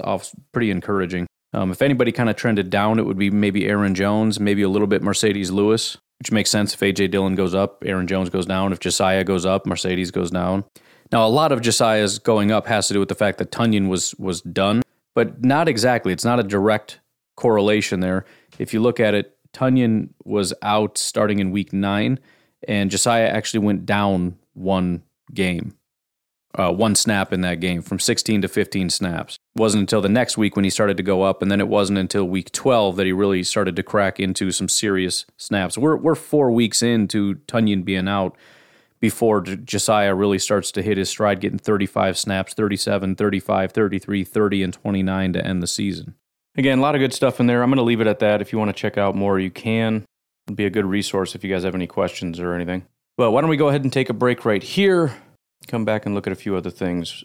[0.53, 1.27] pretty encouraging.
[1.55, 4.69] Um, if anybody kind of trended down, it would be maybe Aaron Jones, maybe a
[4.69, 6.75] little bit Marcedes Lewis, which makes sense.
[6.75, 8.75] If AJ Dillon goes up, Aaron Jones goes down.
[8.75, 10.65] If Josiah goes up, Marcedes goes down.
[11.11, 13.89] Now, a lot of Josiah's going up has to do with the fact that Tonyan
[13.89, 14.83] was was done,
[15.15, 16.13] but not exactly.
[16.13, 17.01] It's not a direct
[17.37, 18.25] correlation there.
[18.59, 22.19] If you look at it, Tonyan was out starting in week nine,
[22.67, 25.79] and Josiah actually went down one game
[26.55, 29.39] uh, one snap in that game from 16 to 15 snaps.
[29.55, 31.69] It wasn't until the next week when he started to go up, and then it
[31.69, 35.79] wasn't until week 12 that he really started to crack into some serious snaps.
[35.79, 38.37] We're we're four weeks into Tonyan being out
[39.01, 44.63] before Josiah really starts to hit his stride, getting 35 snaps, 37, 35, 33, 30,
[44.63, 46.15] and 29 to end the season.
[46.57, 47.63] Again, a lot of good stuff in there.
[47.63, 48.41] I'm going to leave it at that.
[48.41, 50.05] If you want to check out more, you can.
[50.47, 52.87] It'd be a good resource if you guys have any questions or anything.
[53.17, 55.15] But why don't we go ahead and take a break right here?
[55.67, 57.25] come back and look at a few other things.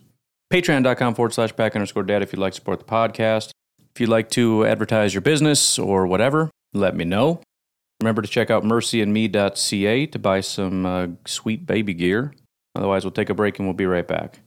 [0.51, 3.51] Patreon.com forward slash pack underscore dad if you'd like to support the podcast.
[3.95, 7.41] If you'd like to advertise your business or whatever, let me know.
[8.03, 12.33] Remember to check out mercyandme.ca to buy some uh, sweet baby gear.
[12.75, 14.41] Otherwise, we'll take a break and we'll be right back.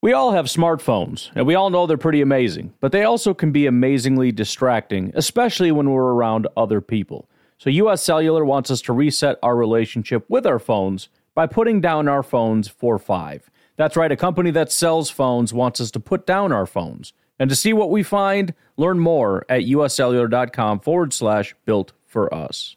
[0.00, 3.52] We all have smartphones, and we all know they're pretty amazing, but they also can
[3.52, 7.28] be amazingly distracting, especially when we're around other people.
[7.58, 12.08] So, US Cellular wants us to reset our relationship with our phones by putting down
[12.08, 13.50] our phones for five.
[13.76, 17.12] That's right, a company that sells phones wants us to put down our phones.
[17.38, 22.76] And to see what we find, learn more at uscellular.com forward slash built for us.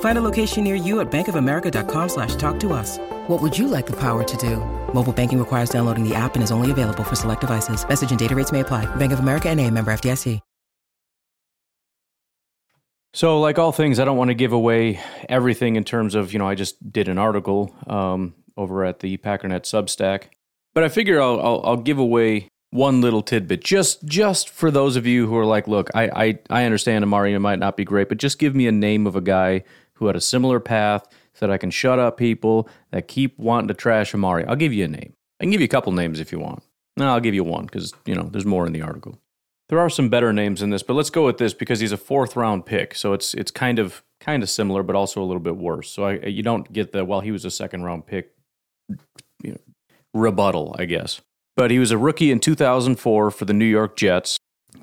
[0.00, 2.98] Find a location near you at bankofamerica.com slash talk to us.
[3.28, 4.56] What would you like the power to do?
[4.92, 7.88] Mobile banking requires downloading the app and is only available for select devices.
[7.88, 8.84] Message and data rates may apply.
[8.96, 10.40] Bank of America and a member FDIC.
[13.12, 16.38] So, like all things, I don't want to give away everything in terms of, you
[16.38, 20.26] know, I just did an article um, over at the Packernet Substack,
[20.74, 24.94] but I figure I'll, I'll, I'll give away one little tidbit just just for those
[24.94, 28.08] of you who are like, look, I, I, I understand Amari might not be great,
[28.08, 29.64] but just give me a name of a guy
[30.00, 33.68] who had a similar path so that I can shut up people that keep wanting
[33.68, 34.44] to trash Amari.
[34.46, 35.12] I'll give you a name.
[35.38, 36.62] I can give you a couple names if you want.
[36.96, 39.18] No, I'll give you one because, you know, there's more in the article.
[39.68, 41.96] There are some better names in this, but let's go with this because he's a
[41.96, 42.94] fourth round pick.
[42.94, 45.88] So it's it's kind of kind of similar, but also a little bit worse.
[45.88, 48.32] So I, you don't get the well, he was a second round pick
[49.42, 49.60] you know,
[50.12, 51.20] rebuttal, I guess.
[51.56, 54.38] But he was a rookie in 2004 for the New York Jets.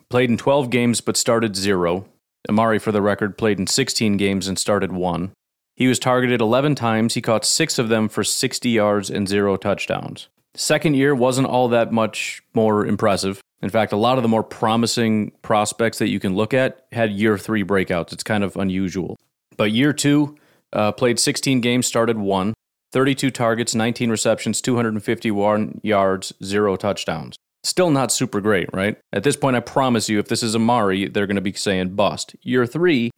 [0.10, 2.06] Played in 12 games but started zero.
[2.50, 5.32] Amari, for the record, played in 16 games and started one.
[5.76, 7.14] He was targeted 11 times.
[7.14, 10.28] He caught six of them for 60 yards and zero touchdowns.
[10.56, 13.42] Second year wasn't all that much more impressive.
[13.62, 17.12] In fact, a lot of the more promising prospects that you can look at had
[17.12, 18.12] year three breakouts.
[18.12, 19.18] It's kind of unusual.
[19.56, 20.36] But year two,
[20.74, 22.54] uh, played 16 games, started one,
[22.92, 27.36] 32 targets, 19 receptions, 251 yards, zero touchdowns.
[27.64, 28.98] Still not super great, right?
[29.12, 31.96] At this point, I promise you, if this is Amari, they're going to be saying
[31.96, 32.36] bust.
[32.42, 33.12] Year three,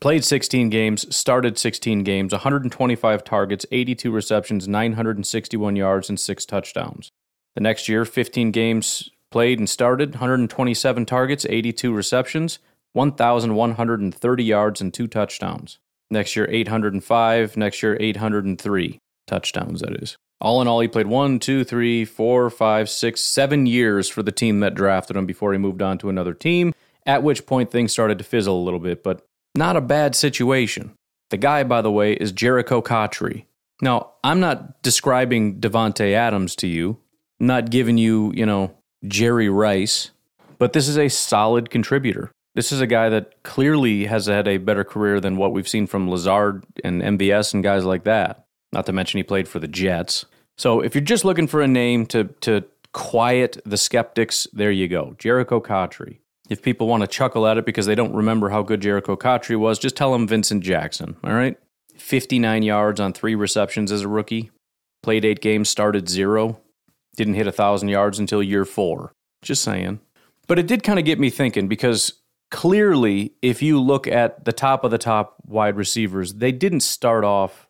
[0.00, 7.10] played 16 games, started 16 games, 125 targets, 82 receptions, 961 yards, and six touchdowns.
[7.54, 12.58] The next year, 15 games, Played and started 127 targets, 82 receptions,
[12.92, 15.78] 1,130 yards, and two touchdowns.
[16.10, 17.56] Next year, 805.
[17.56, 20.18] Next year, 803 touchdowns, that is.
[20.42, 24.32] All in all, he played one, two, three, four, five, six, seven years for the
[24.32, 26.74] team that drafted him before he moved on to another team,
[27.06, 29.24] at which point things started to fizzle a little bit, but
[29.54, 30.94] not a bad situation.
[31.30, 33.46] The guy, by the way, is Jerricho Cotchery.
[33.80, 36.98] Now, I'm not describing Davante Adams to you,
[37.38, 38.76] not giving you, you know,
[39.06, 40.10] Jerry Rice,
[40.58, 42.32] but this is a solid contributor.
[42.56, 45.86] This is a guy that clearly has had a better career than what we've seen
[45.86, 48.44] from Lazard and MVS and guys like that.
[48.72, 50.24] Not to mention he played for the Jets.
[50.56, 54.88] So if you're just looking for a name to to quiet the skeptics, there you
[54.88, 55.14] go.
[55.18, 56.20] Jerricho Cotchery.
[56.48, 59.56] If people want to chuckle at it because they don't remember how good Jerricho Cotchery
[59.56, 61.56] was, just tell them Vincent Jackson, all right?
[61.96, 64.50] 59 yards on three receptions as a rookie.
[65.02, 66.60] Played eight games, started zero.
[67.16, 69.12] Didn't hit a 1,000 yards until year four.
[69.40, 70.00] Just saying.
[70.46, 72.14] But it did kind of get me thinking because
[72.50, 77.24] clearly, if you look at the top of the top wide receivers, they didn't start
[77.24, 77.68] off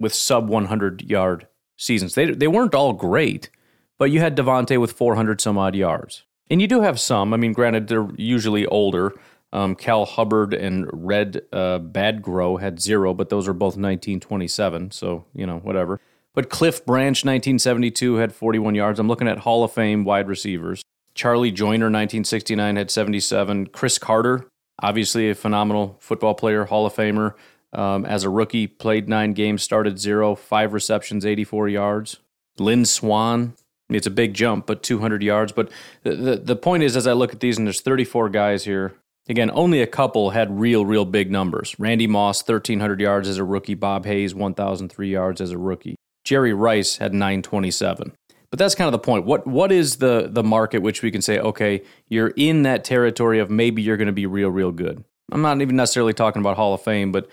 [0.00, 2.14] with sub 100 yard seasons.
[2.14, 3.50] They, they weren't all great,
[3.98, 6.24] but you had Davante with 400 some odd yards.
[6.50, 7.32] And you do have some.
[7.32, 9.14] I mean, granted, they're usually older.
[9.52, 14.90] Um, Cal Hubbard and Red uh, Badgro had zero, but those are both 1927.
[14.90, 16.00] So, you know, whatever.
[16.34, 19.00] But Cliff Branch, 1972, had 41 yards.
[19.00, 20.82] I'm looking at Hall of Fame wide receivers.
[21.14, 23.66] Charlie Joiner, 1969, had 77.
[23.66, 24.46] Cris Carter,
[24.80, 27.34] obviously a phenomenal football player, Hall of Famer.
[27.72, 32.18] Um, as a rookie, played nine games, started zero, five receptions, 84 yards.
[32.58, 33.54] Lynn Swann,
[33.88, 35.52] it's a big jump, but 200 yards.
[35.52, 35.70] But
[36.02, 38.94] the, the, the point is, as I look at these, and there's 34 guys here,
[39.28, 41.76] again, only a couple had real, real big numbers.
[41.78, 43.74] Randy Moss, 1,300 yards as a rookie.
[43.74, 45.96] Bob Hayes, 1,003 yards as a rookie.
[46.24, 48.12] Jerry Rice had 927.
[48.50, 49.26] But that's kind of the point.
[49.26, 53.38] What what is the the market which we can say, okay, you're in that territory
[53.38, 55.04] of maybe you're going to be real, real good.
[55.30, 57.28] I'm not even necessarily talking about Hall of Fame, but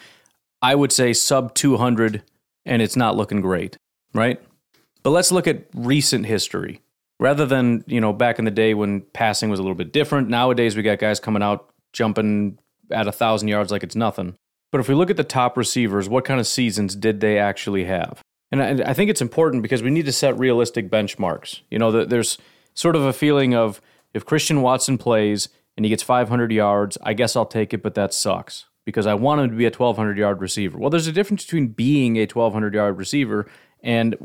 [0.68, 2.24] I would say sub 200,
[2.66, 3.78] and it's not looking great,
[4.14, 4.42] right?
[5.02, 6.82] But let's look at recent history
[7.22, 10.28] rather than you know back in the day when passing was a little bit different.
[10.28, 12.60] Nowadays we got guys coming out jumping
[12.92, 14.36] at a thousand yards like it's nothing.
[14.74, 17.86] But if we look at the top receivers, what kind of seasons did they actually
[17.86, 18.20] have?
[18.52, 21.62] And I, I think it's important because we need to set realistic benchmarks.
[21.72, 22.38] You know, there's
[22.74, 23.80] sort of a feeling of
[24.14, 27.96] if Christian Watson plays and he gets 500 yards, I guess I'll take it, but
[27.96, 30.78] that sucks because I want him to be a 1,200 yard receiver.
[30.78, 33.46] Well, there's a difference between being a 1,200 yard receiver
[33.84, 34.16] and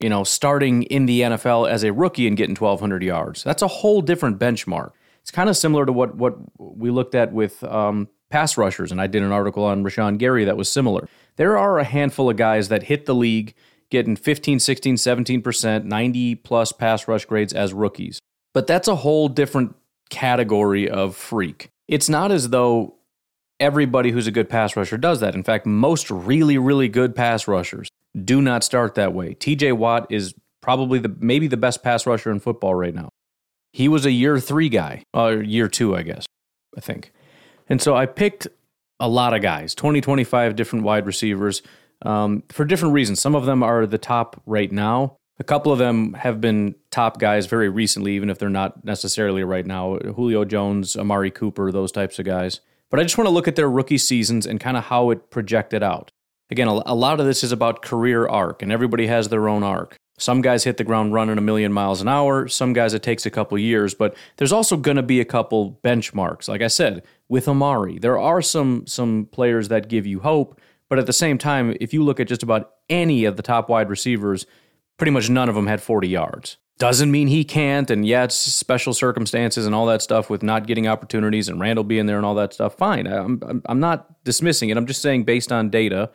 [0.00, 3.44] you know starting in the NFL as a rookie and getting 1,200 yards.
[3.44, 4.92] That's a whole different benchmark.
[5.20, 9.02] It's kind of similar to what what we looked at with um, pass rushers, and
[9.02, 11.06] I did an article on Rashan Gary that was similar.
[11.36, 13.54] There are a handful of guys that hit the league
[13.90, 18.18] getting 15, 16, 17%, 90 plus pass rush grades as rookies.
[18.54, 19.76] But that's a whole different
[20.08, 21.68] category of freak.
[21.86, 22.94] It's not as though
[23.62, 25.34] everybody who's a good pass rusher does that.
[25.34, 27.88] In fact, most really, really good pass rushers
[28.24, 29.34] do not start that way.
[29.34, 33.08] TJ Watt is probably the maybe the best pass rusher in football right now.
[33.72, 36.26] He was a year three guy, or year two, I guess,
[36.76, 37.12] I think.
[37.68, 38.48] And so I picked
[39.00, 41.62] a lot of guys 20, 25 different wide receivers
[42.02, 43.20] um, for different reasons.
[43.20, 45.16] Some of them are the top right now.
[45.38, 49.42] A couple of them have been top guys very recently, even if they're not necessarily
[49.44, 49.96] right now.
[49.98, 52.60] Julio Jones, Amari Cooper, those types of guys.
[52.92, 55.30] But I just want to look at their rookie seasons and kind of how it
[55.30, 56.12] projected out.
[56.50, 59.96] Again, a lot of this is about career arc, and everybody has their own arc.
[60.18, 62.46] Some guys hit the ground running a million miles an hour.
[62.48, 65.80] Some guys it takes a couple years, but there's also going to be a couple
[65.82, 66.48] benchmarks.
[66.48, 70.98] Like I said, with Amari, there are some some players that give you hope, but
[70.98, 73.88] at the same time, if you look at just about any of the top wide
[73.88, 74.44] receivers,
[74.98, 76.58] pretty much none of them had 40 yards.
[76.78, 80.66] Doesn't mean he can't, and yeah, it's special circumstances and all that stuff with not
[80.66, 82.76] getting opportunities and Randall being there and all that stuff.
[82.76, 84.76] Fine, I'm I'm not dismissing it.
[84.76, 86.10] I'm just saying based on data,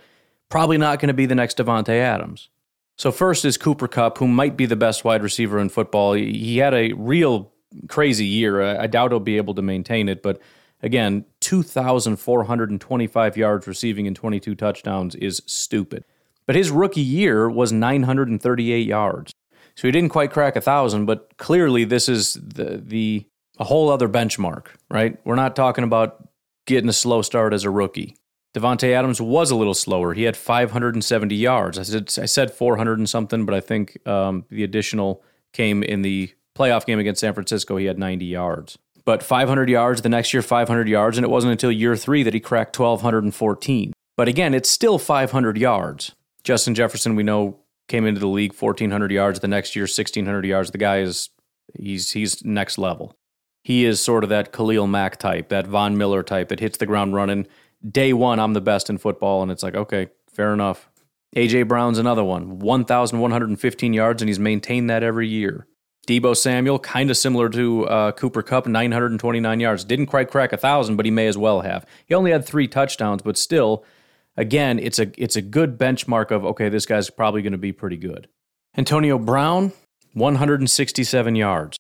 [0.50, 2.50] probably not going to be the next Davante Adams.
[2.98, 6.14] So first is Cooper Kupp, who might be the best wide receiver in football.
[6.14, 7.54] He had a real
[7.88, 8.62] crazy year.
[8.62, 10.42] I doubt he'll be able to maintain it, but
[10.82, 16.06] again, 2,425 yards receiving and 22 touchdowns is stupid.
[16.48, 19.32] But his rookie year was 938 yards.
[19.78, 23.28] So he didn't quite crack a thousand, but clearly this is the, the
[23.60, 25.18] a whole other benchmark, right?
[25.24, 26.28] We're not talking about
[26.66, 28.18] getting a slow start as a rookie.
[28.56, 30.16] Davante Adams was a little slower.
[30.16, 31.78] He had 570 yards.
[31.78, 35.24] I said I said 400 and something, but I think um, the additional
[35.54, 37.78] came in the playoff game against San Francisco.
[37.78, 40.02] He had 90 yards, but 500 yards.
[40.02, 43.94] The next year, 500 yards, and it wasn't until year three that he cracked 1,214.
[44.16, 46.16] But again, it's still 500 yards.
[46.44, 49.40] Justin Jefferson, we know, came into the league 1,400 yards.
[49.40, 50.72] The next year, 1,600 yards.
[50.72, 51.30] The guy is
[51.78, 53.16] he's he's next level.
[53.64, 56.86] He is sort of that Khalil Mack type, that Von Miller type that hits the
[56.86, 57.48] ground running
[57.88, 59.42] day one, I'm the best in football.
[59.42, 60.90] And it's like, okay, fair enough.
[61.36, 65.68] AJ Brown's another one, 1,115 yards, and he's maintained that every year.
[66.08, 69.84] Deebo Samuel, kind of similar to uh, Cooper Kupp, 929 yards.
[69.84, 71.86] Didn't quite crack a thousand, but he may as well have.
[72.06, 73.84] He only had three touchdowns, but still,
[74.38, 77.74] again, it's a it's a good benchmark of okay, this guy's probably going to be
[77.74, 78.30] pretty good.
[78.78, 79.74] Antonio Brown,
[80.14, 81.78] 167 yards.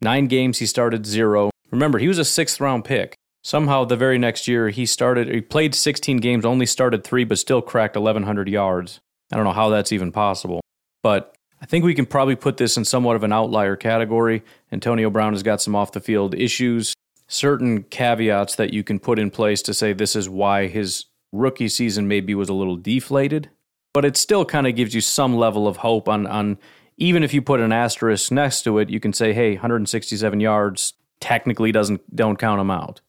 [0.00, 1.50] Nine games he started zero.
[1.70, 3.14] Remember, he was a sixth round pick.
[3.44, 5.28] Somehow, the very next year, he started.
[5.28, 9.00] He played 16 games, only started three, but still cracked 1,100 yards.
[9.32, 10.60] I don't know how that's even possible,
[11.02, 14.42] but I think we can probably put this in somewhat of an outlier category.
[14.72, 16.94] Antonio Brown has got some off the field issues,
[17.26, 21.68] certain caveats that you can put in place to say this is why his rookie
[21.68, 23.50] season maybe was a little deflated,
[23.92, 26.58] but it still kind of gives you some level of hope on on
[26.98, 30.94] even if you put an asterisk next to it, you can say, hey, 167 yards
[31.20, 33.00] technically doesn't don't count him out.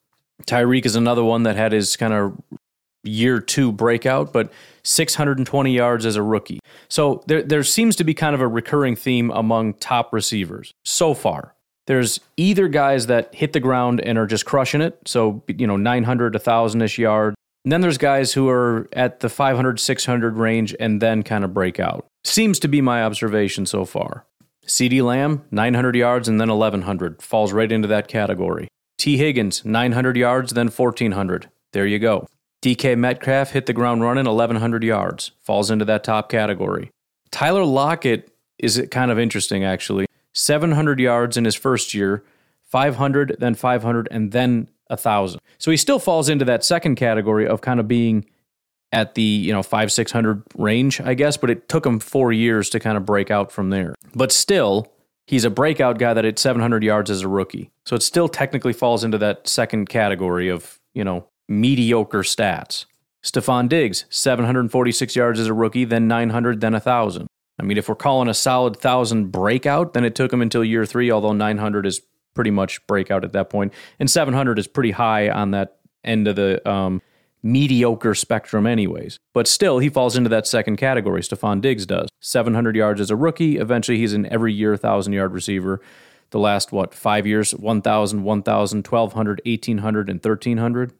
[0.46, 2.40] Tyreek is another one that had his kind of
[3.02, 4.52] year two breakout, but
[4.82, 6.60] 620 yards as a rookie.
[6.88, 11.14] So there, there seems to be kind of a recurring theme among top receivers so
[11.14, 11.54] far.
[11.86, 15.76] There's either guys that hit the ground and are just crushing it, so you know
[15.76, 17.34] 900, 1000 ish yards.
[17.64, 21.52] And then there's guys who are at the 500, 600 range and then kind of
[21.52, 22.06] break out.
[22.24, 24.26] Seems to be my observation so far.
[24.66, 28.68] CeeDee Lamb, 900 yards and then 1100, falls right into that category.
[28.98, 31.50] Tee Higgins, 900 yards, then 1,400.
[31.72, 32.28] There you go.
[32.62, 36.90] DK Metcalf hit the ground running 1,100 yards, falls into that top category.
[37.30, 40.06] Tyler Lockett is kind of interesting, actually.
[40.34, 42.22] 700 yards in his first year,
[42.62, 45.40] 500, then 500, and then 1,000.
[45.58, 48.26] So he still falls into that second category of kind of being
[48.92, 51.36] at the you know five six hundred range, I guess.
[51.36, 53.94] But it took him four years to kind of break out from there.
[54.14, 54.92] But still,
[55.30, 57.70] He's a breakout guy that hit 700 yards as a rookie.
[57.86, 62.86] So it still technically falls into that second category of, you know, mediocre stats.
[63.22, 67.28] Stefon Diggs, 746 yards as a rookie, then 900, then a 1,000.
[67.60, 70.84] I mean, if we're calling a solid 1,000 breakout, then it took him until year
[70.84, 72.00] three, although 900 is
[72.34, 73.72] pretty much breakout at that point.
[73.98, 77.02] And 700 is pretty high on that end of the um,
[77.42, 79.18] mediocre spectrum, anyways.
[79.32, 81.22] But still, he falls into that second category.
[81.22, 82.08] Stefon Diggs does.
[82.20, 83.58] 700 yards as a rookie.
[83.58, 85.80] Eventually, he's an every year 1,000 yard receiver.
[86.30, 87.52] The last, what, five years?
[87.54, 90.92] 1,000, 1,000, 1,200, 1,800, and 1,300.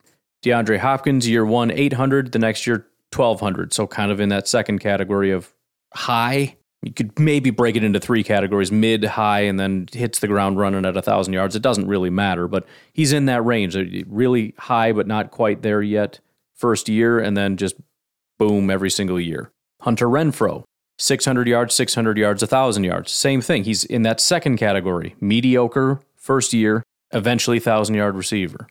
[0.43, 2.33] DeAndre Hopkins, year one, 800.
[2.33, 3.73] The next year, 1,200.
[3.73, 5.53] So kind of in that second category of
[5.95, 6.57] high.
[6.83, 10.59] You could maybe break it into three categories mid, high, and then hits the ground
[10.59, 11.55] running at 1,000 yards.
[11.55, 13.77] It doesn't really matter, but he's in that range.
[14.09, 16.21] Really high, but not quite there yet
[16.55, 17.75] first year and then just
[18.39, 19.51] boom every single year.
[19.81, 20.65] Hunter Renfrow,
[20.99, 23.11] 600 yards, 600 yards, 1,000 yards.
[23.11, 23.65] Same thing.
[23.65, 25.17] He's in that second category.
[25.21, 28.67] Mediocre first year, eventually 1,000 yard receiver.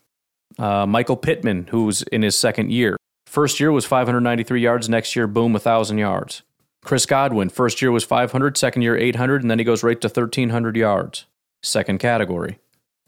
[0.58, 2.96] Uh, Michael Pittman, who's in his second year.
[3.26, 4.90] First year was 593 yards.
[4.90, 6.44] Next year, boom, 1,000 yards.
[6.84, 10.08] Chris Godwin, first year was 500, second year 800, and then he goes right to
[10.08, 11.26] 1,300 yards.
[11.62, 12.60] Second category.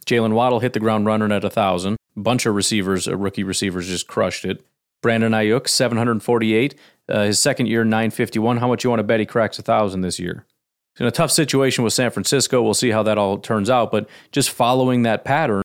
[0.06, 1.96] Jalen Waddle hit the ground running at 1,000.
[2.18, 4.66] Bunch of receivers, uh, rookie receivers, just crushed it.
[5.02, 6.76] Brandon Aiyuk, 748.
[7.08, 8.58] Uh, his second year, 951.
[8.58, 10.46] How much you want to bet he cracks a 1,000 this year?
[11.00, 12.62] in a tough situation with San Francisco.
[12.62, 13.92] We'll see how that all turns out.
[13.92, 15.64] But just following that pattern,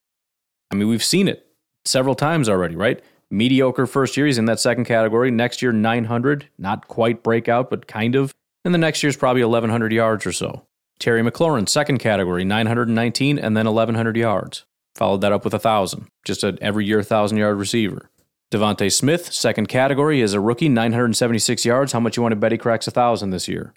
[0.71, 1.43] I mean, we've seen it.
[1.85, 3.01] several times already, right?
[3.31, 5.31] Mediocre first year, he's in that second category.
[5.31, 8.35] Next year, 900, not quite breakout, but kind of.
[8.65, 10.67] And the next year's probably 1,100 yards or so.
[10.99, 14.65] Terry McLaurin, second category, 919, and then 1,100 yards.
[14.95, 18.11] Followed that up with 1,000, just an every year 1,000 yard receiver.
[18.53, 21.93] DeVonta Smith, second category, is a rookie, 976 yards.
[21.93, 23.75] How much you want to bet he cracks 1,000 this year?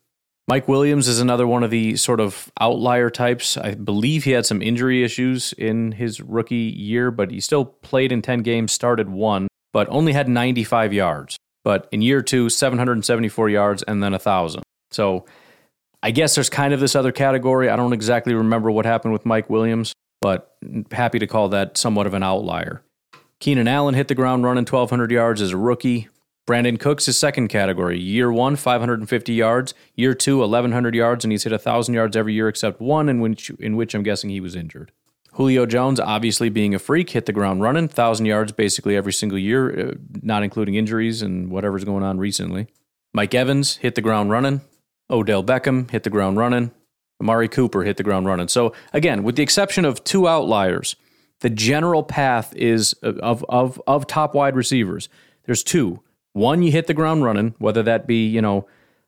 [0.49, 3.55] Mike Williams is another one of the sort of outlier types.
[3.55, 8.11] I believe he had some injury issues in his rookie year, but he still played
[8.11, 11.37] in 10 games, started one, but only had 95 yards.
[11.63, 14.63] But in year two, 774 yards and then 1,000.
[14.89, 15.25] So
[16.01, 17.69] I guess there's kind of this other category.
[17.69, 20.55] I don't exactly remember what happened with Mike Williams, but
[20.91, 22.81] happy to call that somewhat of an outlier.
[23.39, 26.07] Keenan Allen hit the ground running 1,200 yards as a rookie.
[26.49, 27.99] Brandin Cooks is second category.
[27.99, 29.75] Year one, 550 yards.
[29.93, 33.51] Year two, 1,100 yards, and he's hit 1,000 yards every year except one, in which,
[33.51, 34.91] in which I'm guessing he was injured.
[35.33, 39.37] Julio Jones, obviously being a freak, hit the ground running, 1,000 yards basically every single
[39.37, 39.93] year, uh,
[40.23, 42.65] not including injuries and whatever's going on recently.
[43.13, 44.61] Mike Evans hit the ground running.
[45.11, 46.71] Odell Beckham hit the ground running.
[47.21, 48.47] Amari Cooper hit the ground running.
[48.47, 50.95] So, again, with the exception of two outliers,
[51.41, 55.09] the general path is of, of, of top wide receivers.
[55.45, 56.01] There's two
[56.33, 58.67] one, you hit the ground running, whether that be, you know,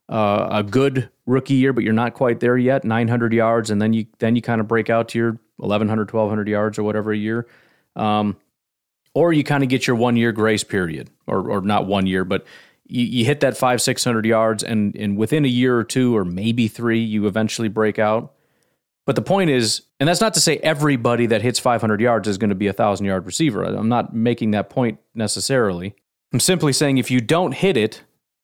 [0.09, 3.93] uh, a good rookie year, but you're not quite there yet, 900 yards, and then
[3.93, 7.17] you then you kind of break out to your 1100, 1200 yards or whatever a
[7.17, 7.47] year.
[7.95, 8.37] Um,
[9.13, 12.23] or you kind of get your one year grace period, or, or not one year,
[12.25, 12.45] but
[12.85, 16.25] you, you hit that five, 600 yards, and, and within a year or two, or
[16.25, 18.33] maybe three, you eventually break out.
[19.05, 22.37] But the point is, and that's not to say everybody that hits 500 yards is
[22.37, 23.63] going to be a thousand yard receiver.
[23.63, 25.95] I'm not making that point necessarily.
[26.33, 28.03] I'm simply saying if you don't hit it,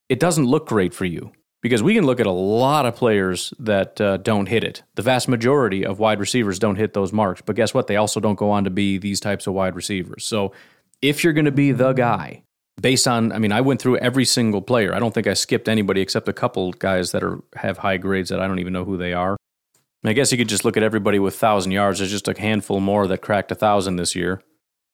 [0.10, 1.32] it doesn't look great for you
[1.62, 4.84] because we can look at a lot of players that uh, don't hit it.
[4.96, 7.88] The vast majority of wide receivers don't hit those marks, but guess what?
[7.88, 10.26] They also don't go on to be these types of wide receivers.
[10.26, 10.54] So
[11.02, 12.44] if you're going to be the guy,
[12.82, 14.94] based on, I mean, I went through every single player.
[14.94, 18.30] I don't think I skipped anybody except a couple guys that are have high grades
[18.30, 19.38] that I don't even know who they are.
[20.04, 22.00] I guess you could just look at everybody with thousand yards.
[22.00, 24.42] There's just a handful more that cracked a thousand this year.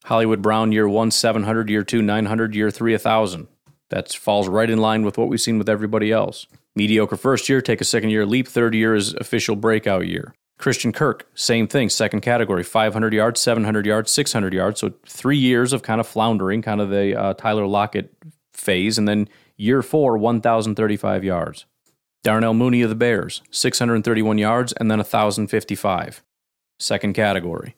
[0.04, 3.48] Hollywood Brown, year one, 700, year two, 900, year three, 1,000.
[3.90, 6.46] That falls right in line with what we've seen with everybody else.
[6.76, 8.48] Mediocre first year, take a second year leap.
[8.48, 10.34] Third year is official breakout year.
[10.58, 14.80] Christian Kirk, same thing, second category, 500 yards, 700 yards, 600 yards.
[14.80, 18.14] So three years of kind of floundering, kind of the uh, Tyler Lockett
[18.52, 18.98] phase.
[18.98, 21.66] And then year four, 1,035 yards.
[22.22, 26.22] Darnell Mooney of the Bears, 631 yards and then 1,055.
[26.78, 27.74] Second category.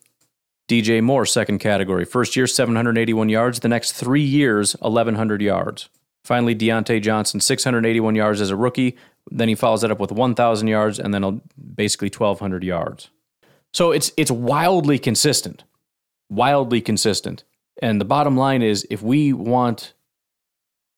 [0.68, 2.04] DJ Moore, second category.
[2.04, 3.60] First year, 781 yards.
[3.60, 5.88] The next three years, 1,100 yards.
[6.24, 8.96] Finally, Diontae Johnson, 681 yards as a rookie.
[9.30, 11.40] Then he follows that up with 1,000 yards and then
[11.74, 13.10] basically 1,200 yards.
[13.72, 15.62] So it's, it's wildly consistent.
[16.28, 17.44] Wildly consistent.
[17.80, 19.92] And the bottom line is if we want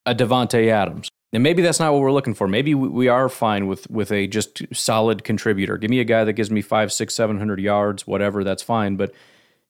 [0.07, 2.49] a Davante Adams, and maybe that's not what we're looking for.
[2.49, 5.77] Maybe we are fine with with a just solid contributor.
[5.77, 8.43] Give me a guy that gives me five, six, seven hundred yards, whatever.
[8.43, 8.97] That's fine.
[8.97, 9.13] But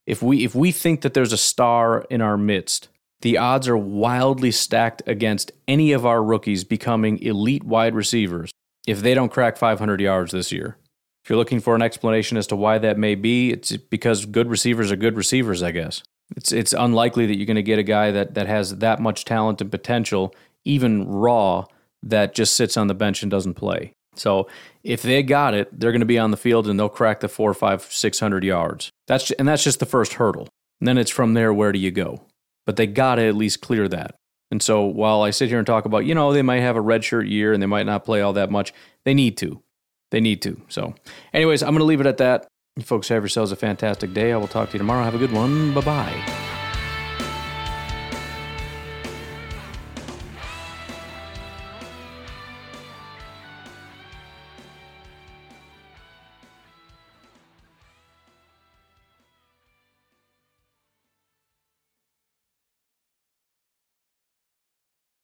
[0.09, 2.89] if we if we think that there's a star in our midst,
[3.21, 8.51] the odds are wildly stacked against any of our rookies becoming elite wide receivers
[8.87, 10.79] if they don't crack 500 yards this year.
[11.23, 14.49] If you're looking for an explanation as to why that may be, it's because good
[14.49, 16.03] receivers are good receivers, I guess.
[16.35, 19.27] It's it's unlikely that you're going to get a guy that that has that much
[19.27, 20.35] talent and potential,
[20.65, 21.67] even raw,
[22.03, 23.93] that just sits on the bench and doesn't play.
[24.19, 24.49] So
[24.83, 27.29] if they got it, they're going to be on the field and they'll crack the
[27.29, 28.91] four, five, six hundred yards.
[29.07, 30.49] That's and that's just the first hurdle.
[30.81, 31.53] And then it's from there.
[31.53, 32.23] Where do you go?
[32.67, 34.15] But they got to at least clear that.
[34.51, 36.83] And so while I sit here and talk about, you know, they might have a
[36.83, 38.73] redshirt year and they might not play all that much,
[39.05, 39.63] they need to.
[40.11, 40.61] They need to.
[40.69, 40.95] So,
[41.35, 42.47] anyways, I'm going to leave it at that.
[42.77, 44.33] You folks have yourselves a fantastic day.
[44.33, 45.05] I will talk to you tomorrow.
[45.05, 45.75] Have a good one.
[45.75, 46.48] Bye bye.